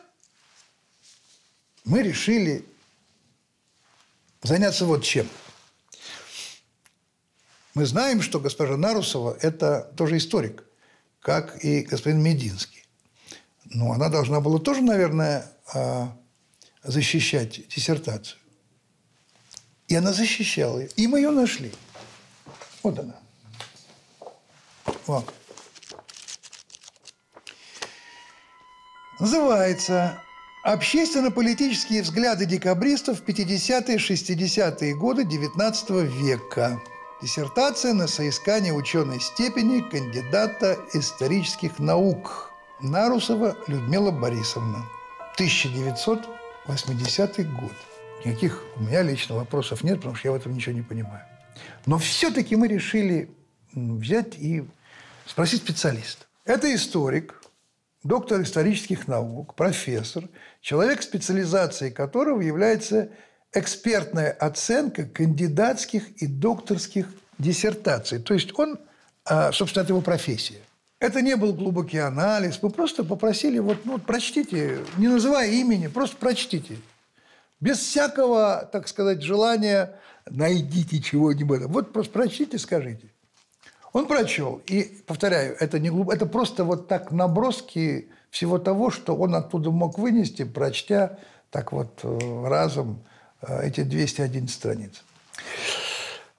мы 1.84 2.02
решили 2.02 2.66
заняться 4.42 4.86
вот 4.86 5.04
чем. 5.04 5.28
Мы 7.74 7.86
знаем, 7.86 8.22
что 8.22 8.40
госпожа 8.40 8.76
Нарусова– 8.78 9.38
это 9.42 9.92
тоже 9.96 10.18
историк, 10.18 10.64
как 11.22 11.64
и 11.64 11.82
господин 11.82 12.22
Мединский. 12.22 12.86
Но 13.66 13.94
она 13.94 14.10
должна 14.10 14.42
была 14.42 14.60
тоже, 14.60 14.82
наверное, 14.82 15.50
а, 15.74 16.18
защищать 16.84 17.68
диссертацию. 17.70 18.40
И 19.88 19.96
она 19.96 20.12
защищала 20.12 20.80
ее. 20.80 20.90
И 20.96 21.08
мы 21.08 21.20
ее 21.20 21.32
нашли. 21.32 21.72
Вот 22.84 23.00
она. 23.00 23.16
Вот. 25.06 25.34
Называется 29.22 30.20
«Общественно-политические 30.64 32.02
взгляды 32.02 32.46
декабристов 32.48 33.20
в 33.20 33.24
50-е-60-е 33.24 34.96
годы 34.96 35.26
XIX 35.26 36.08
века». 36.08 36.82
Диссертация 37.22 37.94
на 37.94 38.08
соискание 38.08 38.74
ученой 38.74 39.20
степени 39.20 39.82
кандидата 39.82 40.80
исторических 40.96 41.78
наук 41.78 42.52
Нарусова 42.82 43.56
Людмила 43.68 44.10
Борисовна. 44.10 44.88
1980 45.36 47.54
год. 47.54 47.74
Никаких 48.26 48.64
у 48.76 48.82
меня 48.82 49.04
лично 49.04 49.36
вопросов 49.36 49.84
нет, 49.84 49.98
потому 49.98 50.16
что 50.16 50.30
я 50.30 50.32
в 50.32 50.36
этом 50.38 50.56
ничего 50.56 50.74
не 50.74 50.82
понимаю. 50.82 51.24
Но 51.86 52.00
все-таки 52.00 52.56
мы 52.56 52.68
решили 52.68 53.30
взять 53.76 54.36
и 54.40 54.66
спросить 55.28 55.62
специалиста. 55.62 56.26
Это 56.44 56.74
историк, 56.74 57.40
доктор 58.04 58.42
исторических 58.42 59.08
наук, 59.08 59.56
профессор, 59.56 60.28
человек, 60.62 61.02
специализацией 61.02 61.92
которого 61.92 62.42
является 62.42 63.10
экспертная 63.54 64.32
оценка 64.32 65.06
кандидатских 65.06 66.10
и 66.22 66.28
докторских 66.28 67.08
диссертаций. 67.38 68.20
То 68.20 68.34
есть 68.34 68.58
он, 68.58 68.80
а, 69.26 69.52
собственно, 69.52 69.84
это 69.84 69.94
его 69.94 70.02
профессия. 70.02 70.62
Это 71.00 71.22
не 71.22 71.36
был 71.36 71.54
глубокий 71.54 71.98
анализ. 71.98 72.60
Мы 72.62 72.70
просто 72.70 73.04
попросили, 73.04 73.58
вот, 73.60 73.86
ну, 73.86 73.98
прочтите, 73.98 74.80
не 74.98 75.08
называя 75.08 75.50
имени, 75.50 75.88
просто 75.88 76.16
прочтите. 76.18 76.78
Без 77.60 77.80
всякого, 77.80 78.70
так 78.72 78.88
сказать, 78.88 79.22
желания 79.22 79.96
найдите 80.30 81.02
чего-нибудь. 81.02 81.64
Вот 81.66 81.92
просто 81.92 82.14
прочтите, 82.14 82.58
скажите. 82.58 83.11
Он 83.94 84.08
прочел. 84.08 84.62
И, 84.68 84.84
повторяю, 85.06 85.56
это, 85.60 85.80
не 85.80 85.90
глуб... 85.90 86.10
это 86.10 86.26
просто 86.26 86.64
вот 86.64 86.88
так 86.88 87.12
наброски 87.12 88.10
всего 88.30 88.58
того, 88.58 88.90
что 88.90 89.16
он 89.16 89.36
оттуда 89.36 89.72
мог 89.72 89.98
вынести, 89.98 90.44
прочтя 90.44 91.18
так 91.50 91.74
вот 91.74 92.00
э, 92.04 92.48
разом 92.48 93.04
э, 93.42 93.68
эти 93.68 93.82
211 93.82 94.50
страниц. 94.50 95.04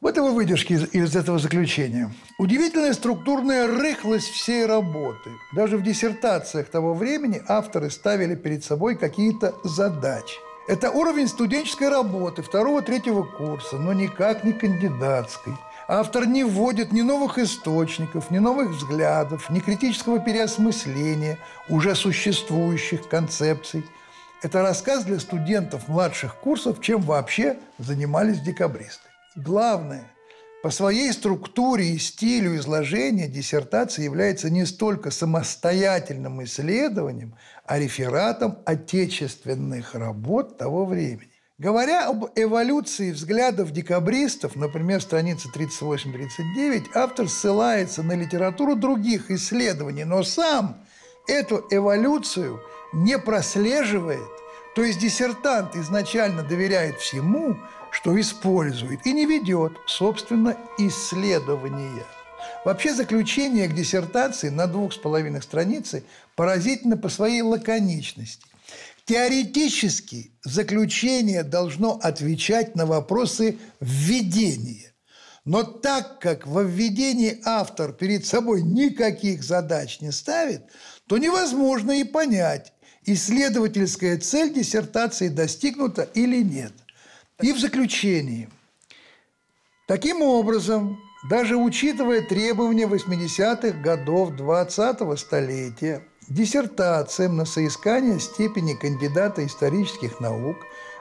Вот 0.00 0.16
его 0.16 0.32
выдержки 0.32 0.72
из, 0.72 0.94
из 0.94 1.14
этого 1.14 1.38
заключения. 1.38 2.10
Удивительная 2.38 2.94
структурная 2.94 3.66
рыхлость 3.66 4.30
всей 4.30 4.64
работы. 4.64 5.30
Даже 5.54 5.76
в 5.76 5.82
диссертациях 5.82 6.68
того 6.70 6.94
времени 6.94 7.42
авторы 7.46 7.90
ставили 7.90 8.34
перед 8.34 8.64
собой 8.64 8.96
какие-то 8.96 9.54
задачи. 9.62 10.36
Это 10.66 10.90
уровень 10.90 11.28
студенческой 11.28 11.90
работы 11.90 12.40
второго-третьего 12.40 13.24
курса, 13.24 13.76
но 13.76 13.92
никак 13.92 14.42
не 14.44 14.54
кандидатской– 14.54 15.52
Автор 15.94 16.24
не 16.26 16.42
вводит 16.42 16.90
ни 16.90 17.02
новых 17.02 17.36
источников, 17.36 18.30
ни 18.30 18.38
новых 18.38 18.70
взглядов, 18.70 19.50
ни 19.50 19.60
критического 19.60 20.20
переосмысления 20.20 21.36
уже 21.68 21.94
существующих 21.94 23.10
концепций. 23.10 23.84
Это 24.40 24.62
рассказ 24.62 25.04
для 25.04 25.20
студентов 25.20 25.88
младших 25.88 26.36
курсов, 26.36 26.80
чем 26.80 27.02
вообще 27.02 27.58
занимались 27.76 28.40
декабристы. 28.40 29.06
Главное, 29.36 30.06
по 30.62 30.70
своей 30.70 31.12
структуре 31.12 31.90
и 31.90 31.98
стилю 31.98 32.56
изложения 32.56 33.28
диссертация 33.28 34.06
является 34.06 34.48
не 34.48 34.64
столько 34.64 35.10
самостоятельным 35.10 36.42
исследованием, 36.42 37.34
а 37.66 37.78
рефератом 37.78 38.60
отечественных 38.64 39.94
работ 39.94 40.56
того 40.56 40.86
времени. 40.86 41.31
Говоря 41.62 42.08
об 42.08 42.24
эволюции 42.34 43.12
взглядов 43.12 43.70
декабристов, 43.70 44.56
например, 44.56 45.00
страница 45.00 45.48
38-39, 45.54 46.86
автор 46.92 47.28
ссылается 47.28 48.02
на 48.02 48.16
литературу 48.16 48.74
других 48.74 49.30
исследований, 49.30 50.02
но 50.02 50.24
сам 50.24 50.84
эту 51.28 51.64
эволюцию 51.70 52.60
не 52.92 53.16
прослеживает. 53.16 54.28
То 54.74 54.82
есть 54.82 54.98
диссертант 54.98 55.76
изначально 55.76 56.42
доверяет 56.42 56.96
всему, 56.98 57.56
что 57.92 58.20
использует, 58.20 59.06
и 59.06 59.12
не 59.12 59.24
ведет, 59.24 59.74
собственно, 59.86 60.56
исследования. 60.78 62.04
Вообще 62.64 62.92
заключение 62.92 63.68
к 63.68 63.74
диссертации 63.74 64.48
на 64.48 64.66
двух 64.66 64.94
с 64.94 64.96
половиной 64.96 65.42
страницы 65.42 66.02
поразительно 66.34 66.96
по 66.96 67.08
своей 67.08 67.42
лаконичности. 67.42 68.51
Теоретически 69.04 70.32
заключение 70.44 71.42
должно 71.42 71.98
отвечать 72.00 72.76
на 72.76 72.86
вопросы 72.86 73.58
введения. 73.80 74.94
Но 75.44 75.64
так 75.64 76.20
как 76.20 76.46
во 76.46 76.62
введении 76.62 77.40
автор 77.44 77.92
перед 77.92 78.24
собой 78.24 78.62
никаких 78.62 79.42
задач 79.42 80.00
не 80.00 80.12
ставит, 80.12 80.62
то 81.08 81.18
невозможно 81.18 81.98
и 81.98 82.04
понять, 82.04 82.72
исследовательская 83.04 84.18
цель 84.18 84.54
диссертации 84.54 85.28
достигнута 85.28 86.02
или 86.14 86.40
нет. 86.40 86.72
И 87.40 87.52
в 87.52 87.58
заключении. 87.58 88.48
Таким 89.88 90.22
образом, 90.22 90.96
даже 91.28 91.56
учитывая 91.56 92.20
требования 92.22 92.86
80-х 92.86 93.82
годов 93.82 94.30
20-го 94.34 95.16
столетия– 95.16 96.04
диссертациям 96.28 97.36
на 97.36 97.44
соискание 97.44 98.20
степени 98.20 98.74
кандидата 98.74 99.44
исторических 99.44 100.20
наук 100.20 100.56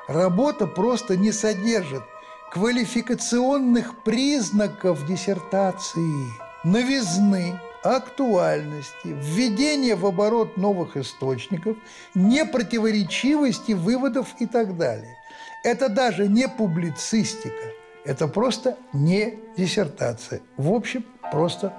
работа 0.07 0.67
просто 0.67 1.17
не 1.17 1.31
содержит 1.31 2.03
квалификационных 2.51 4.03
признаков 4.03 5.05
диссертации, 5.05 6.25
новизны, 6.63 7.59
актуальности, 7.83 9.05
введения 9.05 9.95
в 9.95 10.05
оборот 10.05 10.57
новых 10.57 10.97
источников, 10.97 11.77
непротиворечивости 12.13 13.71
выводов 13.71 14.27
и 14.39 14.45
так 14.45 14.77
далее. 14.77 15.15
Это 15.63 15.89
даже 15.89 16.27
не 16.27 16.47
публицистика, 16.47 17.71
это 18.03 18.27
просто 18.27 18.77
не 18.93 19.39
диссертация. 19.57 20.41
В 20.57 20.73
общем, 20.73 21.05
просто 21.31 21.73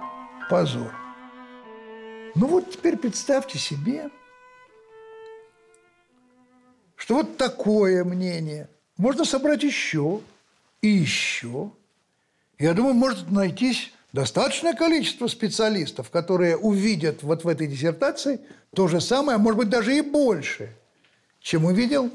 позор. 0.48 1.01
Ну 2.34 2.46
вот 2.46 2.70
теперь 2.70 2.96
представьте 2.96 3.58
себе, 3.58 4.10
что 6.96 7.16
вот 7.16 7.36
такое 7.36 8.04
мнение 8.04 8.68
можно 8.96 9.24
собрать 9.24 9.62
еще 9.62 10.20
и 10.80 10.88
еще. 10.88 11.70
Я 12.58 12.72
думаю, 12.74 12.94
может 12.94 13.30
найтись 13.30 13.92
достаточное 14.12 14.72
количество 14.72 15.26
специалистов, 15.26 16.10
которые 16.10 16.56
увидят 16.56 17.22
вот 17.22 17.44
в 17.44 17.48
этой 17.48 17.66
диссертации 17.66 18.40
то 18.74 18.88
же 18.88 19.00
самое, 19.00 19.36
а 19.36 19.38
может 19.38 19.58
быть 19.58 19.68
даже 19.68 19.96
и 19.96 20.00
больше, 20.00 20.74
чем 21.40 21.64
увидел 21.66 22.10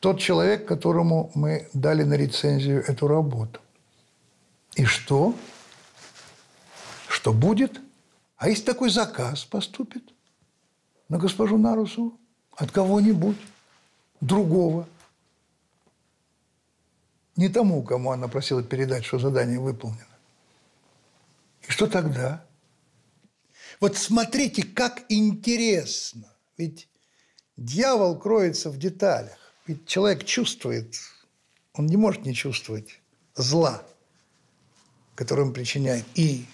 тот 0.00 0.20
человек, 0.20 0.66
которому 0.66 1.30
мы 1.34 1.68
дали 1.72 2.02
на 2.02 2.14
рецензию 2.14 2.84
эту 2.86 3.08
работу. 3.08 3.60
И 4.74 4.84
что? 4.84 5.34
Что 7.08 7.32
будет? 7.32 7.80
А 8.36 8.48
если 8.48 8.64
такой 8.64 8.90
заказ 8.90 9.44
поступит 9.44 10.02
на 11.08 11.18
госпожу 11.18 11.56
Нарусову 11.56 12.18
от 12.56 12.70
кого-нибудь 12.70 13.38
другого, 14.20 14.88
не 17.36 17.48
тому, 17.48 17.82
кому 17.82 18.12
она 18.12 18.28
просила 18.28 18.62
передать, 18.62 19.04
что 19.04 19.18
задание 19.18 19.58
выполнено. 19.58 20.06
И 21.66 21.70
что 21.70 21.86
тогда? 21.86 22.44
Вот 23.80 23.96
смотрите, 23.96 24.62
как 24.62 25.04
интересно. 25.08 26.32
Ведь 26.56 26.88
дьявол 27.56 28.18
кроется 28.18 28.70
в 28.70 28.78
деталях. 28.78 29.38
Ведь 29.66 29.86
человек 29.86 30.24
чувствует, 30.24 30.94
он 31.72 31.86
не 31.86 31.96
может 31.96 32.24
не 32.24 32.34
чувствовать 32.34 33.00
зла, 33.34 33.82
которое 35.14 35.42
он 35.42 35.52
причиняет 35.52 36.04
и 36.14 36.46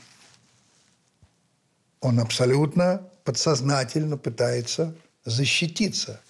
он 2.00 2.18
абсолютно 2.18 3.08
подсознательно 3.24 4.16
пытается 4.16 4.94
защититься 5.24 6.20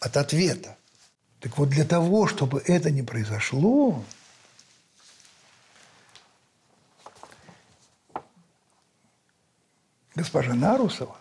от 0.00 0.16
ответа. 0.16 0.76
Так 1.40 1.58
вот 1.58 1.70
для 1.70 1.84
того, 1.84 2.26
чтобы 2.26 2.62
это 2.66 2.90
не 2.90 3.02
произошло, 3.02 4.04
госпожа 10.14 10.54
Нарусова 10.54 11.18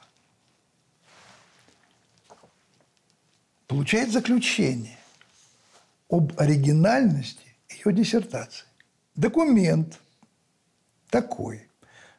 получает 3.67 4.11
заключение 4.11 4.97
об 6.09 6.33
оригинальности 6.39 7.55
ее 7.69 7.93
диссертации. 7.93 8.65
Документ 9.15 9.99
такой– 11.09 11.67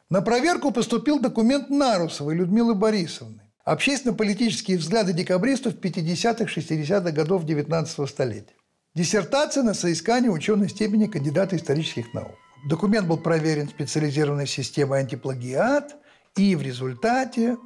на 0.09 0.21
проверку 0.21 0.71
поступил 0.71 1.19
документ 1.19 1.69
Нарусовой 1.69 2.35
Людмилы 2.35 2.75
Борисовны. 2.75 3.41
Общественно-политические 3.65 4.77
взгляды 4.77 5.13
декабристов 5.13 5.75
50-х-60-х 5.75 7.11
годов 7.11 7.45
19 7.45 8.09
столетия. 8.09 8.55
Диссертация 8.93 9.63
на 9.63 9.73
соискание 9.73 10.29
ученой 10.29 10.69
степени 10.69 11.07
кандидата 11.07 11.55
исторических 11.55 12.13
наук. 12.13 12.35
Документ 12.69 13.07
был 13.07 13.17
проверен 13.17 13.69
специализированной 13.69 14.47
системой 14.47 14.99
антиплагиат, 14.99 15.95
и 16.35 16.55
в 16.55 16.61
результате 16.61 17.57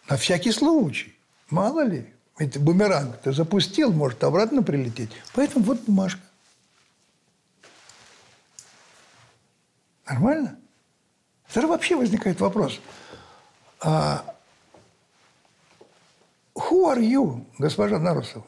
на 0.08 0.16
всякий 0.16 0.52
случай. 0.52 1.16
Мало 1.50 1.84
ли. 1.84 2.12
Ведь 2.38 2.58
бумеранг 2.58 3.18
ты 3.22 3.32
запустил, 3.32 3.92
может 3.92 4.22
обратно 4.22 4.62
прилететь. 4.62 5.10
Поэтому 5.34 5.64
вот 5.64 5.80
бумажка. 5.80 6.20
Нормально? 10.06 10.58
Тогда 11.52 11.68
вообще 11.68 11.96
возникает 11.96 12.40
вопрос. 12.40 12.80
А, 13.80 14.35
who 16.56 16.86
are 16.90 17.00
you, 17.00 17.46
госпожа 17.58 17.98
Нарусова? 17.98 18.46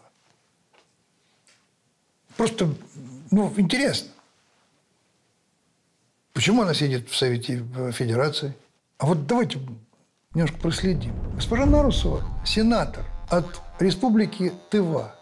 Просто, 2.36 2.72
ну, 3.30 3.52
интересно. 3.56 4.10
Почему 6.32 6.62
она 6.62 6.72
сидит 6.72 7.08
в 7.08 7.16
Совете 7.16 7.64
Федерации? 7.92 8.54
А 8.98 9.06
вот 9.06 9.26
давайте 9.26 9.58
немножко 10.34 10.58
проследим. 10.58 11.12
Госпожа 11.34 11.66
Нарусова– 11.66 12.22
сенатор 12.46 13.04
от 13.28 13.60
Республики 13.80 14.52
Тыва. 14.70 15.14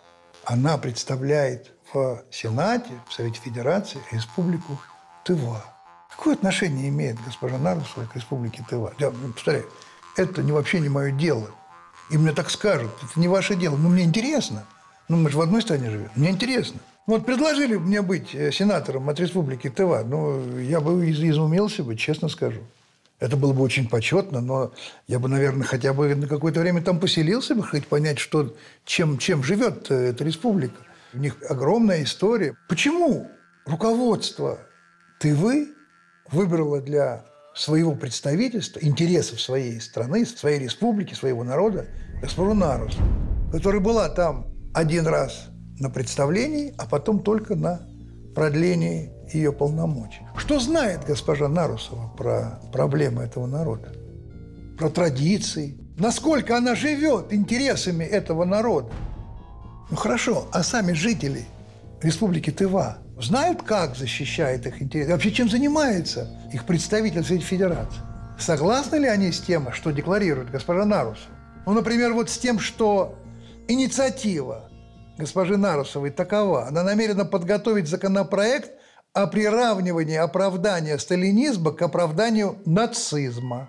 Она 0.45 0.79
представляет 0.79 1.73
в 1.93 2.23
Сенате, 2.31 2.93
в 3.09 3.15
Совете 3.15 3.41
Федерации 3.41 4.01
Республику 4.13 4.79
Тыва. 5.25 5.65
Какое 6.11 6.35
отношение 6.35 6.89
имеет 6.89 7.17
госпожа 7.25 7.59
Нарусова 7.59 8.07
к 8.07 8.15
Республике 8.15 8.65
Тыва? 8.69 8.93
Я 8.99 9.11
повторяю, 9.11 9.67
это 10.17 10.43
не, 10.43 10.53
вообще 10.53 10.81
не 10.81 10.89
мое 10.89 11.13
дело. 11.13 11.51
И 12.11 12.19
мне 12.19 12.33
так 12.33 12.51
скажут, 12.51 12.91
это 13.03 13.19
не 13.19 13.29
ваше 13.29 13.57
дело. 13.57 13.77
Но 13.77 13.89
мне 13.89 14.05
интересно. 14.05 14.65
Ну, 15.09 15.17
мы 15.17 15.31
же 15.31 15.39
в 15.39 15.41
одной 15.41 15.63
стране 15.63 15.91
живем. 15.91 16.11
Мне 16.17 16.31
интересно. 16.31 16.81
Вот 17.07 17.25
предложили 17.25 17.77
мне 17.77 18.03
быть 18.03 18.35
э, 18.35 18.51
сенатором 18.51 19.09
от 19.09 19.21
Республики 19.21 19.71
Тыва. 19.71 20.03
Ну, 20.05 20.59
я 20.59 20.81
бы 20.81 21.09
изумился 21.11 21.85
бы, 21.85 21.97
честно 21.97 22.29
скажу. 22.29 22.63
Это 23.19 23.37
было 23.37 23.53
бы 23.53 23.63
очень 23.63 23.89
почетно, 23.89 24.41
но 24.41 24.73
я 25.07 25.19
бы, 25.19 25.29
наверное, 25.29 25.67
хотя 25.67 25.95
бы 25.95 26.15
на 26.15 26.27
какое-то 26.27 26.61
время 26.61 26.83
там 26.83 27.01
поселился 27.01 27.55
бы, 27.55 27.63
хоть 27.63 27.87
понять, 27.87 28.19
что, 28.19 28.55
чем, 28.85 29.19
чем 29.19 29.43
живет 29.43 29.91
э, 29.91 30.11
эта 30.11 30.25
республика. 30.25 30.77
У 31.15 31.19
них 31.19 31.37
огромная 31.49 32.03
история. 32.03 32.57
Почему 32.69 33.31
руководство 33.65 34.59
Тывы 35.19 35.69
выбрало 36.31 36.81
для 36.81 37.25
своего 37.57 37.95
представительства, 37.95 38.79
интересов 38.81 39.41
своей 39.41 39.81
страны, 39.81 40.27
своей 40.27 40.59
республики, 40.59 41.15
своего 41.15 41.43
народа, 41.43 41.87
госпожу 42.21 42.55
Нарус, 42.55 42.97
которая 43.51 43.81
была 43.81 44.09
там 44.11 44.47
один 44.75 45.07
раз 45.07 45.49
на 45.79 45.89
представлении, 45.89 46.75
а 46.77 46.87
потом 46.87 47.23
только 47.23 47.57
на 47.57 47.89
продлении 48.35 49.11
ее 49.33 49.53
полномочий. 49.53 50.21
Что 50.37 50.61
знает 50.61 51.05
госпожа 51.07 51.49
Нарусова 51.49 52.09
про 52.17 52.61
проблемы 52.73 53.23
этого 53.23 53.47
народа? 53.47 53.95
Про 54.79 54.91
традиции? 54.91 55.79
Насколько 55.99 56.59
она 56.59 56.75
живет 56.75 57.33
интересами 57.33 58.05
этого 58.05 58.45
народа? 58.45 58.93
Ну 59.91 59.97
хорошо, 59.97 60.47
а 60.53 60.63
сами 60.63 60.93
жители 60.93 61.47
Республики 62.03 62.51
Тыва 62.51 62.99
знают, 63.23 63.63
как 63.63 63.97
защищает 63.97 64.67
их 64.67 64.83
интересы? 64.83 65.11
Вообще 65.11 65.33
чем 65.33 65.49
занимается 65.49 66.29
их 66.53 66.65
представитель 66.65 67.25
Совета 67.25 67.45
Федерации? 67.45 68.01
Согласны 68.39 68.97
ли 68.97 69.09
они 69.09 69.33
с 69.33 69.41
тем, 69.41 69.73
что 69.73 69.91
декларирует 69.91 70.51
госпожа 70.51 70.85
Нарусова? 70.85 71.35
Ну, 71.65 71.73
например, 71.73 72.13
вот 72.13 72.31
с 72.31 72.39
тем, 72.39 72.59
что 72.59 73.19
инициатива 73.69 74.71
госпожи 75.19 75.57
Нарусовой 75.57 76.11
такова. 76.11 76.67
Она 76.67 76.83
намерена 76.83 77.25
подготовить 77.25 77.89
законопроект 77.89 78.71
о 79.13 79.27
приравнивании 79.27 80.17
оправдания 80.17 80.99
сталинизма 80.99 81.73
к 81.73 81.83
оправданию 81.83 82.59
нацизма. 82.67 83.69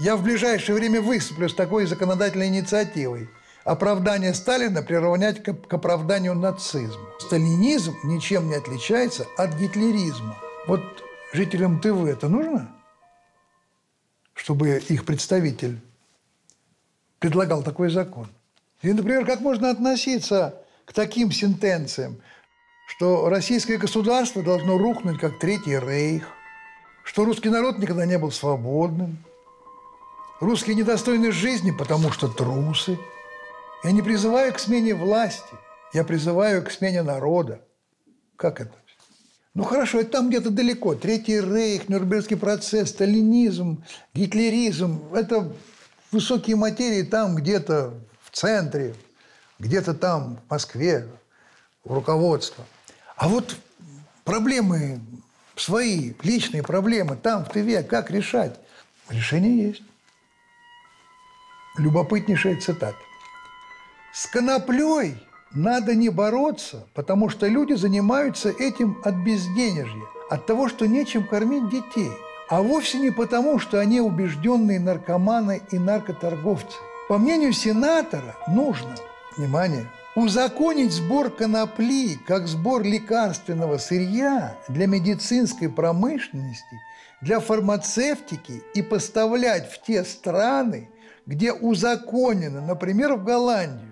Я 0.00 0.16
в 0.16 0.22
ближайшее 0.22 0.76
время 0.76 1.00
выступлю 1.00 1.48
с 1.48 1.54
такой 1.54 1.86
законодательной 1.86 2.48
инициативой. 2.48 3.28
Оправдание 3.68 4.34
Сталина 4.34 4.82
приравнять 4.82 5.42
к 5.42 5.74
оправданию 5.74 6.34
нацизма. 6.34 7.04
Сталинизм 7.20 7.94
ничем 8.02 8.48
не 8.48 8.54
отличается 8.54 9.26
от 9.36 9.54
гитлеризма. 9.54 10.36
Вот 10.66 10.80
жителям 11.32 11.80
ТВ 11.80 12.06
это 12.06 12.28
нужно? 12.28 12.74
Чтобы 14.34 14.78
их 14.88 15.04
представитель 15.04 15.80
предлагал 17.18 17.62
такой 17.62 17.90
закон. 17.90 18.28
И, 18.82 18.92
например, 18.92 19.26
как 19.26 19.40
можно 19.40 19.70
относиться 19.70 20.62
к 20.84 20.92
таким 20.92 21.30
сентенциям– 21.30 22.20
что 22.88 23.28
российское 23.28 23.76
государство 23.76 24.42
должно 24.42 24.78
рухнуть, 24.78 25.20
как 25.20 25.38
Третий 25.38 25.78
Рейх, 25.78 26.26
что 27.04 27.24
русский 27.24 27.50
народ 27.50 27.78
никогда 27.78 28.06
не 28.06 28.18
был 28.18 28.32
свободным, 28.32 29.18
русские 30.40 30.74
недостойны 30.74 31.30
жизни, 31.30 31.70
потому 31.70 32.10
что 32.10 32.28
трусы. 32.28 32.98
Я 33.84 33.92
не 33.92 34.02
призываю 34.02 34.52
к 34.52 34.58
смене 34.58 34.94
власти, 34.94 35.54
я 35.92 36.04
призываю 36.04 36.64
к 36.64 36.70
смене 36.70 37.02
народа. 37.02 37.60
Как 38.36 38.60
это? 38.60 38.74
Ну 39.54 39.64
хорошо, 39.64 40.00
это 40.00 40.10
там 40.10 40.28
где-то 40.28 40.50
далеко. 40.50 40.94
Третий 40.94 41.40
Рейх, 41.40 41.88
Нюрнбергский 41.88 42.36
процесс, 42.36 42.90
сталинизм, 42.90 43.84
гитлеризм– 44.14 45.02
это 45.14 45.52
высокие 46.12 46.56
материи 46.56 47.02
там 47.02 47.34
где-то 47.34 47.94
в 48.22 48.30
центре, 48.30 48.94
где-то 49.58 49.94
там 49.94 50.38
в 50.46 50.50
Москве, 50.50 51.08
в 51.84 51.92
руководство– 51.92 52.64
а 53.18 53.26
вот 53.26 53.56
проблемы 54.22 55.00
свои, 55.56 56.12
личные 56.22 56.62
проблемы, 56.62 57.16
там, 57.16 57.44
в 57.44 57.48
ТВ, 57.48 57.84
как 57.88 58.12
решать? 58.12 58.56
Решение 59.08 59.70
есть. 59.70 59.82
Любопытнейшая 61.76 62.60
цитата. 62.60 62.96
С 64.12 64.26
коноплей 64.26 65.16
надо 65.52 65.94
не 65.94 66.08
бороться, 66.08 66.86
потому 66.94 67.28
что 67.28 67.46
люди 67.46 67.74
занимаются 67.74 68.50
этим 68.50 68.98
от 69.04 69.14
безденежья, 69.16 70.04
от 70.30 70.46
того, 70.46 70.68
что 70.68 70.86
нечем 70.86 71.26
кормить 71.26 71.68
детей, 71.70 72.10
а 72.48 72.62
вовсе 72.62 72.98
не 72.98 73.10
потому, 73.10 73.58
что 73.58 73.78
они 73.78 74.00
убежденные 74.00 74.80
наркоманы 74.80 75.62
и 75.70 75.78
наркоторговцы. 75.78 76.76
По 77.08 77.18
мнению 77.18 77.52
сенатора, 77.52 78.36
нужно, 78.48 78.94
внимание, 79.36 79.86
Узаконить 80.18 80.90
сбор 80.90 81.30
конопли 81.30 82.16
как 82.26 82.48
сбор 82.48 82.82
лекарственного 82.82 83.78
сырья 83.78 84.56
для 84.66 84.88
медицинской 84.88 85.68
промышленности, 85.68 86.80
для 87.20 87.38
фармацевтики 87.38 88.64
и 88.74 88.82
поставлять 88.82 89.70
в 89.70 89.80
те 89.80 90.02
страны, 90.02 90.88
где 91.24 91.52
узаконено, 91.52 92.60
например, 92.60 93.14
в 93.14 93.22
Голландию. 93.22 93.87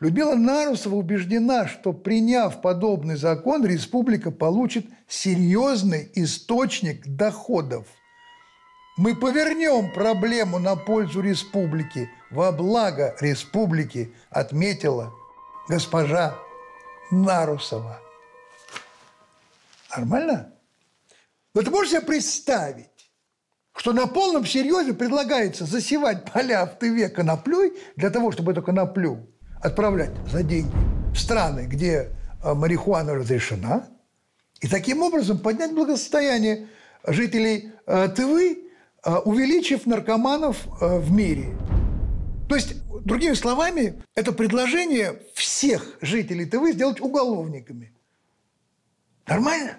Людмила 0.00 0.34
Нарусова 0.34 0.94
убеждена, 0.94 1.68
что 1.68 1.92
приняв 1.92 2.62
подобный 2.62 3.16
закон, 3.16 3.66
республика 3.66 4.30
получит 4.30 4.86
серьезный 5.06 6.10
источник 6.14 7.06
доходов. 7.06 7.86
Мы 8.96 9.14
повернем 9.14 9.92
проблему 9.92 10.58
на 10.58 10.74
пользу 10.74 11.20
республики, 11.20 12.08
во 12.30 12.50
благо 12.50 13.14
республики, 13.20 14.14
отметила 14.30 15.12
госпожа 15.68 16.34
Нарусова. 17.10 18.00
Нормально? 19.94 20.54
Вот 21.52 21.68
можете 21.68 21.96
себе 21.96 22.06
представить, 22.06 23.10
что 23.76 23.92
на 23.92 24.06
полном 24.06 24.46
серьезе 24.46 24.94
предлагается 24.94 25.66
засевать 25.66 26.24
поля 26.32 26.64
в 26.64 26.78
Тыве 26.78 27.10
коноплей 27.10 27.74
для 27.96 28.08
того, 28.08 28.32
чтобы 28.32 28.52
эту 28.52 28.62
коноплю 28.62 29.28
отправлять 29.60 30.12
за 30.30 30.42
деньги 30.42 30.74
в 31.14 31.18
страны, 31.18 31.66
где 31.66 32.10
а, 32.42 32.54
марихуана 32.54 33.14
разрешена, 33.14 33.88
и 34.60 34.68
таким 34.68 35.02
образом 35.02 35.38
поднять 35.38 35.74
благосостояние 35.74 36.68
жителей 37.06 37.72
а, 37.86 38.08
Тывы, 38.08 38.64
а, 39.02 39.20
увеличив 39.20 39.86
наркоманов 39.86 40.66
в 40.80 41.10
мире. 41.10 41.56
То 42.48 42.56
есть 42.56 42.74
Другими 43.04 43.32
словами, 43.32 44.02
это 44.14 44.32
предложение 44.32 45.22
всех 45.34 45.96
жителей 46.02 46.44
ТВ 46.44 46.72
сделать 46.72 47.00
уголовниками. 47.00 47.92
Нормально? 49.26 49.78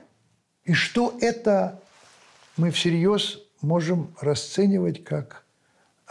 И 0.64 0.74
что 0.74 1.18
это 1.22 1.82
мы 2.58 2.72
всерьез 2.72 3.40
можем 3.62 4.16
расценивать 4.20 5.04
как 5.04 5.41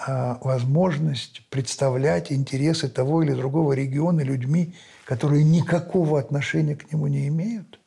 возможность 0.06 1.46
представлять 1.48 2.32
интересы 2.32 2.88
того 2.88 3.22
или 3.22 3.32
другого 3.34 3.74
региона 3.74 4.20
людьми, 4.20 4.74
которые 5.04 5.44
никакого 5.44 6.18
отношения 6.18 6.76
к 6.76 6.90
нему 6.92 7.06
не 7.06 7.28
имеют? 7.28 7.78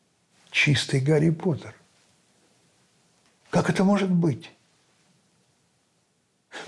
Чистый 0.52 1.00
Гарри 1.00 1.32
Поттер. 1.32 1.74
Как 3.50 3.70
это 3.70 3.84
может 3.84 4.12
быть? 4.12 4.52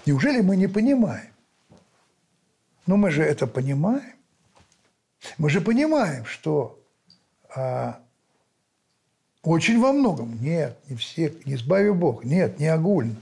Неужели 0.06 0.42
мы 0.42 0.56
не 0.56 0.68
понимаем? 0.68 1.32
Но 2.88 2.98
мы 2.98 3.12
же 3.12 3.24
это 3.24 3.48
понимаем. 3.48 4.14
Мы 5.38 5.50
же 5.50 5.62
понимаем, 5.62 6.26
что 6.26 6.80
а, 7.56 8.00
очень 9.42 9.80
во 9.80 9.92
многом, 9.92 10.42
нет, 10.42 10.78
не 10.90 10.96
все, 10.96 11.34
не 11.46 11.56
избави 11.56 11.92
Бог, 11.92 12.24
нет, 12.24 12.60
не 12.60 12.68
огульно. 12.68 13.16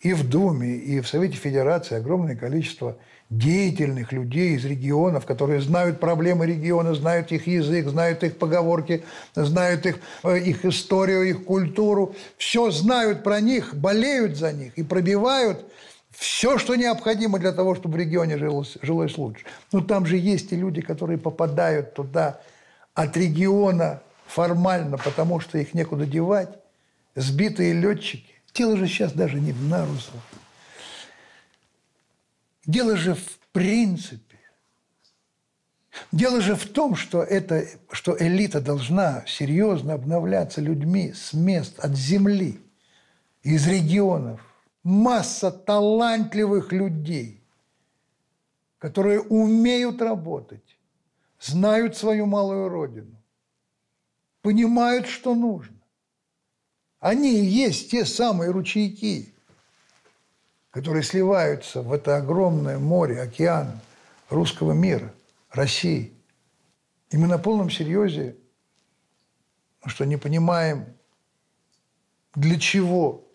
И 0.00 0.12
в 0.12 0.28
Думе, 0.28 0.76
и 0.76 1.00
в 1.00 1.08
Совете 1.08 1.36
Федерации 1.36 1.96
огромное 1.96 2.36
количество 2.36 2.96
деятельных 3.30 4.12
людей 4.12 4.54
из 4.54 4.64
регионов, 4.64 5.26
которые 5.26 5.60
знают 5.60 6.00
проблемы 6.00 6.46
региона, 6.46 6.94
знают 6.94 7.32
их 7.32 7.46
язык, 7.46 7.88
знают 7.88 8.22
их 8.22 8.38
поговорки, 8.38 9.04
знают 9.34 9.86
их, 9.86 9.98
э, 10.22 10.38
их 10.38 10.64
историю, 10.64 11.28
их 11.28 11.44
культуру. 11.44 12.14
Все 12.36 12.70
знают 12.70 13.24
про 13.24 13.40
них, 13.40 13.74
болеют 13.74 14.36
за 14.36 14.52
них 14.52 14.78
и 14.78 14.82
пробивают 14.82 15.66
все, 16.10 16.58
что 16.58 16.74
необходимо 16.74 17.38
для 17.38 17.52
того, 17.52 17.74
чтобы 17.74 17.94
в 17.94 17.96
регионе 17.98 18.38
жилось, 18.38 18.78
жилось 18.82 19.16
лучше. 19.18 19.44
Но 19.72 19.80
там 19.80 20.06
же 20.06 20.16
есть 20.16 20.52
и 20.52 20.56
люди, 20.56 20.80
которые 20.80 21.18
попадают 21.18 21.94
туда 21.94 22.40
от 22.94 23.16
региона 23.16 24.02
формально, 24.26 24.98
потому 24.98 25.38
что 25.38 25.58
их 25.58 25.74
некуда 25.74 26.06
девать. 26.06 26.48
Сбитые 27.14 27.72
летчики. 27.72 28.37
Дело 28.54 28.76
же 28.76 28.86
сейчас 28.86 29.12
даже 29.12 29.40
не 29.40 29.52
в 29.52 29.62
нарусах. 29.62 30.22
Дело 32.66 32.96
же 32.96 33.14
в 33.14 33.38
принципе. 33.52 34.38
Дело 36.12 36.40
же 36.40 36.54
в 36.54 36.66
том, 36.66 36.96
что, 36.96 37.22
это, 37.22 37.66
что 37.90 38.16
элита 38.18 38.60
должна 38.60 39.24
серьезно 39.26 39.94
обновляться 39.94 40.60
людьми 40.60 41.12
с 41.12 41.32
мест, 41.32 41.78
от 41.78 41.96
земли, 41.96 42.60
из 43.42 43.66
регионов 43.66 44.40
масса 44.82 45.50
талантливых 45.50 46.72
людей, 46.72 47.42
которые 48.78 49.20
умеют 49.20 50.00
работать, 50.00 50.78
знают 51.40 51.96
свою 51.96 52.26
малую 52.26 52.68
родину, 52.68 53.16
понимают, 54.42 55.06
что 55.06 55.34
нужно. 55.34 55.77
Они 57.00 57.38
и 57.38 57.44
есть 57.44 57.90
те 57.90 58.04
самые 58.04 58.50
ручейки, 58.50 59.32
которые 60.70 61.02
сливаются 61.02 61.82
в 61.82 61.92
это 61.92 62.16
огромное 62.16 62.78
море, 62.78 63.20
океан 63.20 63.80
русского 64.28 64.72
мира, 64.72 65.12
России. 65.50 66.12
И 67.10 67.16
мы 67.16 67.26
на 67.26 67.38
полном 67.38 67.70
серьезе, 67.70 68.36
что 69.86 70.04
не 70.04 70.16
понимаем, 70.16 70.86
для 72.34 72.58
чего 72.58 73.26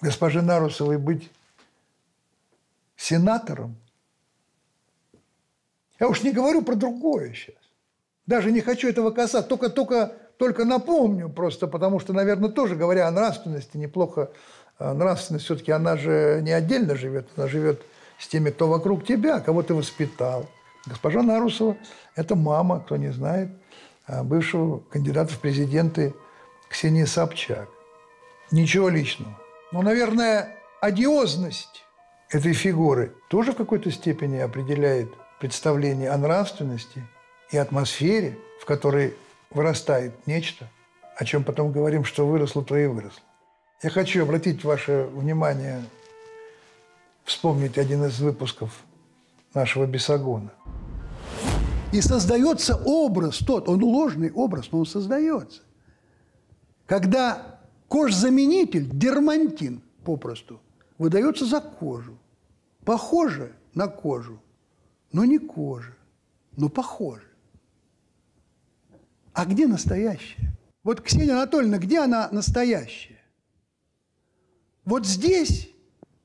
госпоже 0.00 0.42
Нарусовой 0.42 0.98
быть 0.98 1.30
сенатором. 2.96 3.76
Я 6.00 6.08
уж 6.08 6.22
не 6.22 6.32
говорю 6.32 6.62
про 6.62 6.74
другое 6.74 7.32
сейчас. 7.34 7.54
Даже 8.26 8.50
не 8.50 8.60
хочу 8.60 8.88
этого 8.88 9.10
касаться. 9.10 9.48
Только, 9.48 9.68
только, 9.68 10.16
только 10.38 10.64
напомню 10.64 11.28
просто, 11.28 11.66
потому 11.66 12.00
что, 12.00 12.12
наверное, 12.12 12.50
тоже 12.50 12.74
говоря 12.74 13.08
о 13.08 13.10
нравственности, 13.10 13.76
неплохо. 13.76 14.30
А 14.78 14.94
нравственность 14.94 15.44
все-таки, 15.44 15.70
она 15.70 15.96
же 15.96 16.40
не 16.42 16.52
отдельно 16.52 16.96
живет, 16.96 17.28
она 17.36 17.46
живет 17.46 17.82
с 18.18 18.26
теми, 18.28 18.50
кто 18.50 18.68
вокруг 18.68 19.04
тебя, 19.04 19.40
кого 19.40 19.62
ты 19.62 19.74
воспитал. 19.74 20.46
Госпожа 20.86 21.22
Нарусова– 21.22 21.76
это 22.16 22.34
мама, 22.34 22.80
кто 22.80 22.96
не 22.96 23.12
знает, 23.12 23.50
а, 24.06 24.24
бывшего 24.24 24.78
кандидата 24.90 25.32
в 25.32 25.38
президенты 25.38 26.14
Ксении 26.68 27.04
Собчак. 27.04 27.68
Ничего 28.50 28.88
личного. 28.88 29.38
Но, 29.70 29.82
наверное, 29.82 30.56
одиозность 30.80 31.84
этой 32.30 32.52
фигуры 32.52 33.14
тоже 33.28 33.52
в 33.52 33.56
какой-то 33.56 33.90
степени 33.90 34.38
определяет 34.38 35.08
представление 35.38 36.10
о 36.10 36.18
нравственности 36.18 37.06
и 37.50 37.56
атмосфере, 37.56 38.38
в 38.60 38.64
которой 38.64 39.14
вырастает 39.54 40.26
нечто, 40.26 40.68
о 41.16 41.24
чем 41.24 41.44
потом 41.44 41.72
говорим, 41.72 42.04
что 42.04 42.26
выросло, 42.26 42.64
то 42.64 42.76
и 42.76 42.86
выросло. 42.86 43.22
Я 43.82 43.90
хочу 43.90 44.22
обратить 44.22 44.64
ваше 44.64 45.08
внимание, 45.12 45.82
вспомнить 47.24 47.78
один 47.78 48.04
из 48.04 48.20
выпусков 48.20 48.82
нашего 49.54 49.86
Бесогона. 49.86 50.52
И 51.92 52.00
создается 52.00 52.80
образ 52.84 53.38
тот, 53.38 53.68
он 53.68 53.82
ложный 53.82 54.32
образ, 54.32 54.72
но 54.72 54.78
он 54.78 54.86
создается. 54.86 55.62
Когда 56.86 57.60
Кожзаменитель, 57.92 58.88
дермантин 58.90 59.82
попросту, 60.02 60.60
выдается 60.96 61.44
за 61.44 61.60
кожу. 61.60 62.16
Похоже 62.86 63.52
на 63.74 63.86
кожу, 63.86 64.40
но 65.12 65.26
не 65.26 65.38
кожа, 65.38 65.94
но 66.56 66.70
похоже. 66.70 67.31
А 69.34 69.46
где 69.46 69.66
настоящая? 69.66 70.52
Вот 70.82 71.00
Ксения 71.00 71.32
Анатольевна, 71.32 71.78
где 71.78 72.00
она 72.00 72.28
настоящая? 72.32 73.20
Вот 74.84 75.06
здесь, 75.06 75.70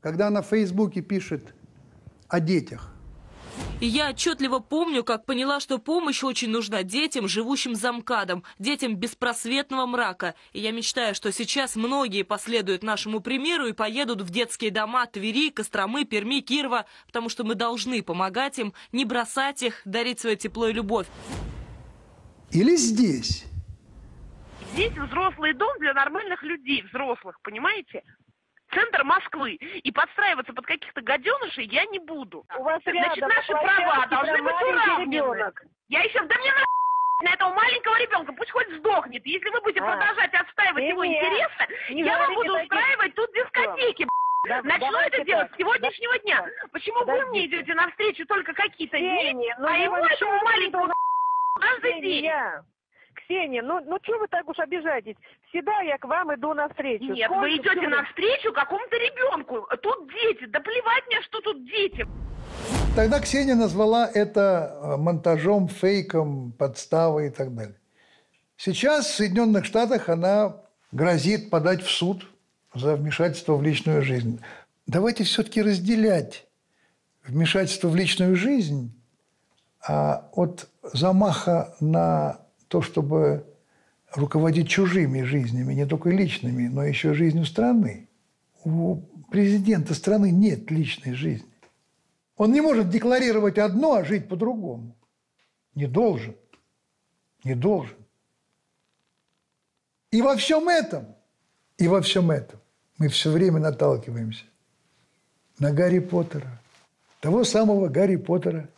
когда 0.01 0.27
она 0.27 0.41
в 0.41 0.47
Фейсбуке 0.47 1.01
пишет 1.01 1.53
о 2.27 2.39
детях, 2.39 2.93
и 3.79 3.85
я 3.85 4.09
отчетливо 4.09 4.59
помню, 4.59 5.03
как 5.03 5.25
поняла, 5.25 5.59
что 5.59 5.77
помощь 5.77 6.23
очень 6.23 6.49
нужна 6.49 6.81
детям, 6.81 7.27
живущим 7.27 7.75
за 7.75 7.91
МКАДом, 7.91 8.43
детям 8.57 8.95
беспросветного 8.95 9.85
мрака. 9.85 10.33
И 10.53 10.59
я 10.59 10.71
мечтаю, 10.71 11.13
что 11.13 11.31
сейчас 11.31 11.75
многие 11.75 12.23
последуют 12.23 12.81
нашему 12.81 13.19
примеру 13.19 13.67
и 13.67 13.73
поедут 13.73 14.21
в 14.21 14.31
детские 14.31 14.71
дома 14.71 15.05
Твери, 15.05 15.51
Костромы, 15.51 16.05
Перми, 16.05 16.41
Кирова, 16.41 16.85
потому 17.05 17.29
что 17.29 17.43
мы 17.43 17.53
должны 17.53 18.01
помогать 18.01 18.57
им, 18.57 18.73
не 18.91 19.05
бросать 19.05 19.61
их, 19.61 19.81
дарить 19.85 20.19
свое 20.19 20.35
тепло 20.35 20.67
и 20.67 20.73
любовь. 20.73 21.07
Или 22.51 22.75
здесь? 22.75 23.45
Здесь 24.73 24.93
взрослый 24.93 25.53
дом 25.53 25.77
для 25.79 25.93
нормальных 25.93 26.41
людей, 26.43 26.83
взрослых, 26.83 27.39
понимаете? 27.41 28.03
центр 28.73 29.03
Москвы. 29.05 29.53
И 29.53 29.91
подстраиваться 29.91 30.53
под 30.53 30.65
каких-то 30.65 31.01
гаденышей 31.01 31.65
я 31.67 31.85
не 31.85 31.99
буду. 31.99 32.45
У 32.59 32.63
вас 32.63 32.81
Значит, 32.83 33.17
рядом 33.17 33.29
наши 33.29 33.51
права 33.53 34.07
должны 34.07 34.41
быть 34.43 34.61
уравнены. 34.61 35.13
Ребенок. 35.15 35.63
Я 35.87 36.01
еще, 36.03 36.21
да 36.25 36.35
мне 36.37 36.51
на, 36.51 36.63
на 37.29 37.33
этого 37.33 37.53
маленького 37.53 37.97
ребенка, 37.97 38.33
пусть 38.33 38.51
хоть 38.51 38.69
сдохнет. 38.77 39.25
Если 39.25 39.49
вы 39.49 39.61
будете 39.61 39.79
А. 39.81 39.85
продолжать 39.95 40.33
отстаивать 40.33 40.83
его 40.83 41.05
нет. 41.05 41.23
интересы, 41.23 41.93
Не 41.93 42.03
я 42.03 42.17
вам 42.19 42.33
буду 42.35 42.59
устраивать 42.61 43.15
тут 43.15 43.33
дискотеки. 43.33 44.05
Да, 44.47 44.61
Начну 44.61 44.97
это 44.99 45.25
делать 45.25 45.47
так. 45.47 45.55
с 45.55 45.57
сегодняшнего 45.57 46.19
дня. 46.19 46.45
Почему 46.71 46.99
вы 46.99 47.05
Подождите. 47.05 47.29
мне 47.31 47.45
идете 47.47 47.73
навстречу 47.73 48.25
только 48.27 48.53
какие-то 48.53 48.97
дни, 48.97 49.17
Ксения, 49.17 49.57
ну 49.59 49.67
а 49.67 49.75
еще 49.77 50.13
этому 50.13 50.43
маленькому 50.43 50.93
каждый 51.57 52.01
день? 52.01 52.21
Ксения, 52.23 52.63
Ксения, 53.15 53.61
ну, 53.63 53.79
ну 53.85 53.97
что 54.03 54.17
вы 54.19 54.27
так 54.27 54.47
уж 54.47 54.57
обижаетесь? 54.59 55.15
Всегда 55.49 55.79
я 55.81 55.97
к 55.97 56.05
вам 56.05 56.33
иду 56.35 56.53
навстречу. 56.53 57.05
Нет, 57.05 57.25
Сколько 57.25 57.39
вы 57.41 57.49
идете 57.55 57.69
всё- 57.81 57.89
навстречу 57.89 58.53
какому-то 58.53 58.95
ребенку. 58.95 59.67
Тут 59.81 60.11
дети. 60.11 60.45
Да 60.45 60.59
плевать 60.59 61.03
мне, 61.07 61.21
что 61.23 61.39
тут 61.41 61.65
дети. 61.65 62.05
Тогда 62.95 63.19
Ксения 63.19 63.55
назвала 63.55 64.09
это 64.11 64.79
э, 64.81 64.97
монтажом, 64.97 65.67
фейком, 65.67 66.51
подставой 66.53 67.27
и 67.27 67.29
так 67.29 67.53
далее. 67.53 67.75
Сейчас 68.55 69.05
в 69.07 69.15
Соединенных 69.15 69.65
Штатах 69.65 70.09
она 70.09 70.63
грозит 70.91 71.49
подать 71.51 71.81
в 71.83 71.91
суд 71.91 72.25
за 72.73 72.95
вмешательство 72.95 73.55
в 73.55 73.61
личную 73.63 74.01
жизнь. 74.01 74.43
Давайте 74.87 75.23
все-таки 75.25 75.61
разделять 75.61 76.47
вмешательство 77.25 77.87
в 77.89 77.95
личную 77.95 78.35
жизнь 78.35 78.96
а 79.85 80.29
от 80.33 80.69
замаха 80.93 81.75
на 81.79 82.39
то, 82.67 82.81
чтобы 82.81 83.45
руководить 84.13 84.69
чужими 84.69 85.21
жизнями, 85.23 85.73
не 85.73 85.85
только 85.85 86.09
личными, 86.09 86.67
но 86.67 86.83
еще 86.83 87.13
жизнью 87.13 87.45
страны. 87.45 88.07
У 88.63 88.97
президента 89.29 89.93
страны 89.93 90.31
нет 90.31 90.71
личной 90.71 91.13
жизни. 91.13 91.47
Он 92.35 92.51
не 92.51 92.61
может 92.61 92.89
декларировать 92.89 93.57
одно, 93.57 93.95
а 93.95 94.05
жить 94.05 94.27
по-другому. 94.27 94.95
Не 95.75 95.87
должен. 95.87 96.35
Не 97.43 97.55
должен. 97.55 97.97
И 100.11 100.21
во 100.21 100.35
всем 100.35 100.69
этом, 100.69 101.15
и 101.77 101.87
во 101.87 102.01
всем 102.01 102.31
этом 102.31 102.59
мы 102.97 103.09
все 103.09 103.31
время 103.31 103.59
наталкиваемся 103.59 104.45
на 105.59 105.71
Гарри 105.71 105.99
Поттера, 105.99 106.61
того 107.19 107.43
самого 107.43 107.87
Гарри 107.87 108.15
Поттера, 108.15 108.69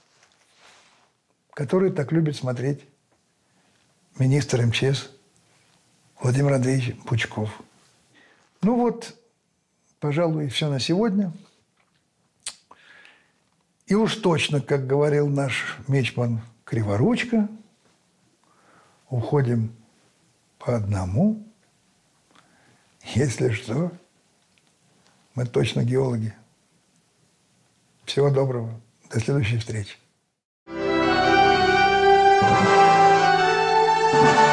который 1.59 1.91
так 1.91 2.13
любит 2.13 2.37
смотреть 2.37 2.85
министр 4.17 4.65
МЧС 4.65 5.09
Владимир 6.21 6.53
Андреевич 6.53 6.95
Пучков. 7.01 7.49
Ну 8.61 8.77
вот, 8.77 9.13
пожалуй, 9.99 10.47
все 10.47 10.69
на 10.69 10.79
сегодня. 10.79 11.33
И 13.87 13.93
уж 13.93 14.15
точно, 14.15 14.61
как 14.61 14.87
говорил 14.87 15.27
наш 15.27 15.77
мечман 15.89 16.39
Криворучка, 16.63 17.49
уходим 19.09 19.75
по 20.59 20.77
одному. 20.77 21.45
Если 23.03 23.49
что, 23.49 23.91
мы 25.35 25.45
точно 25.45 25.83
геологи. 25.83 26.33
Всего 28.05 28.29
доброго. 28.29 28.79
До 29.09 29.19
следующей 29.19 29.57
встречи. 29.57 29.97
Thank 34.11 34.39
you 34.39 34.48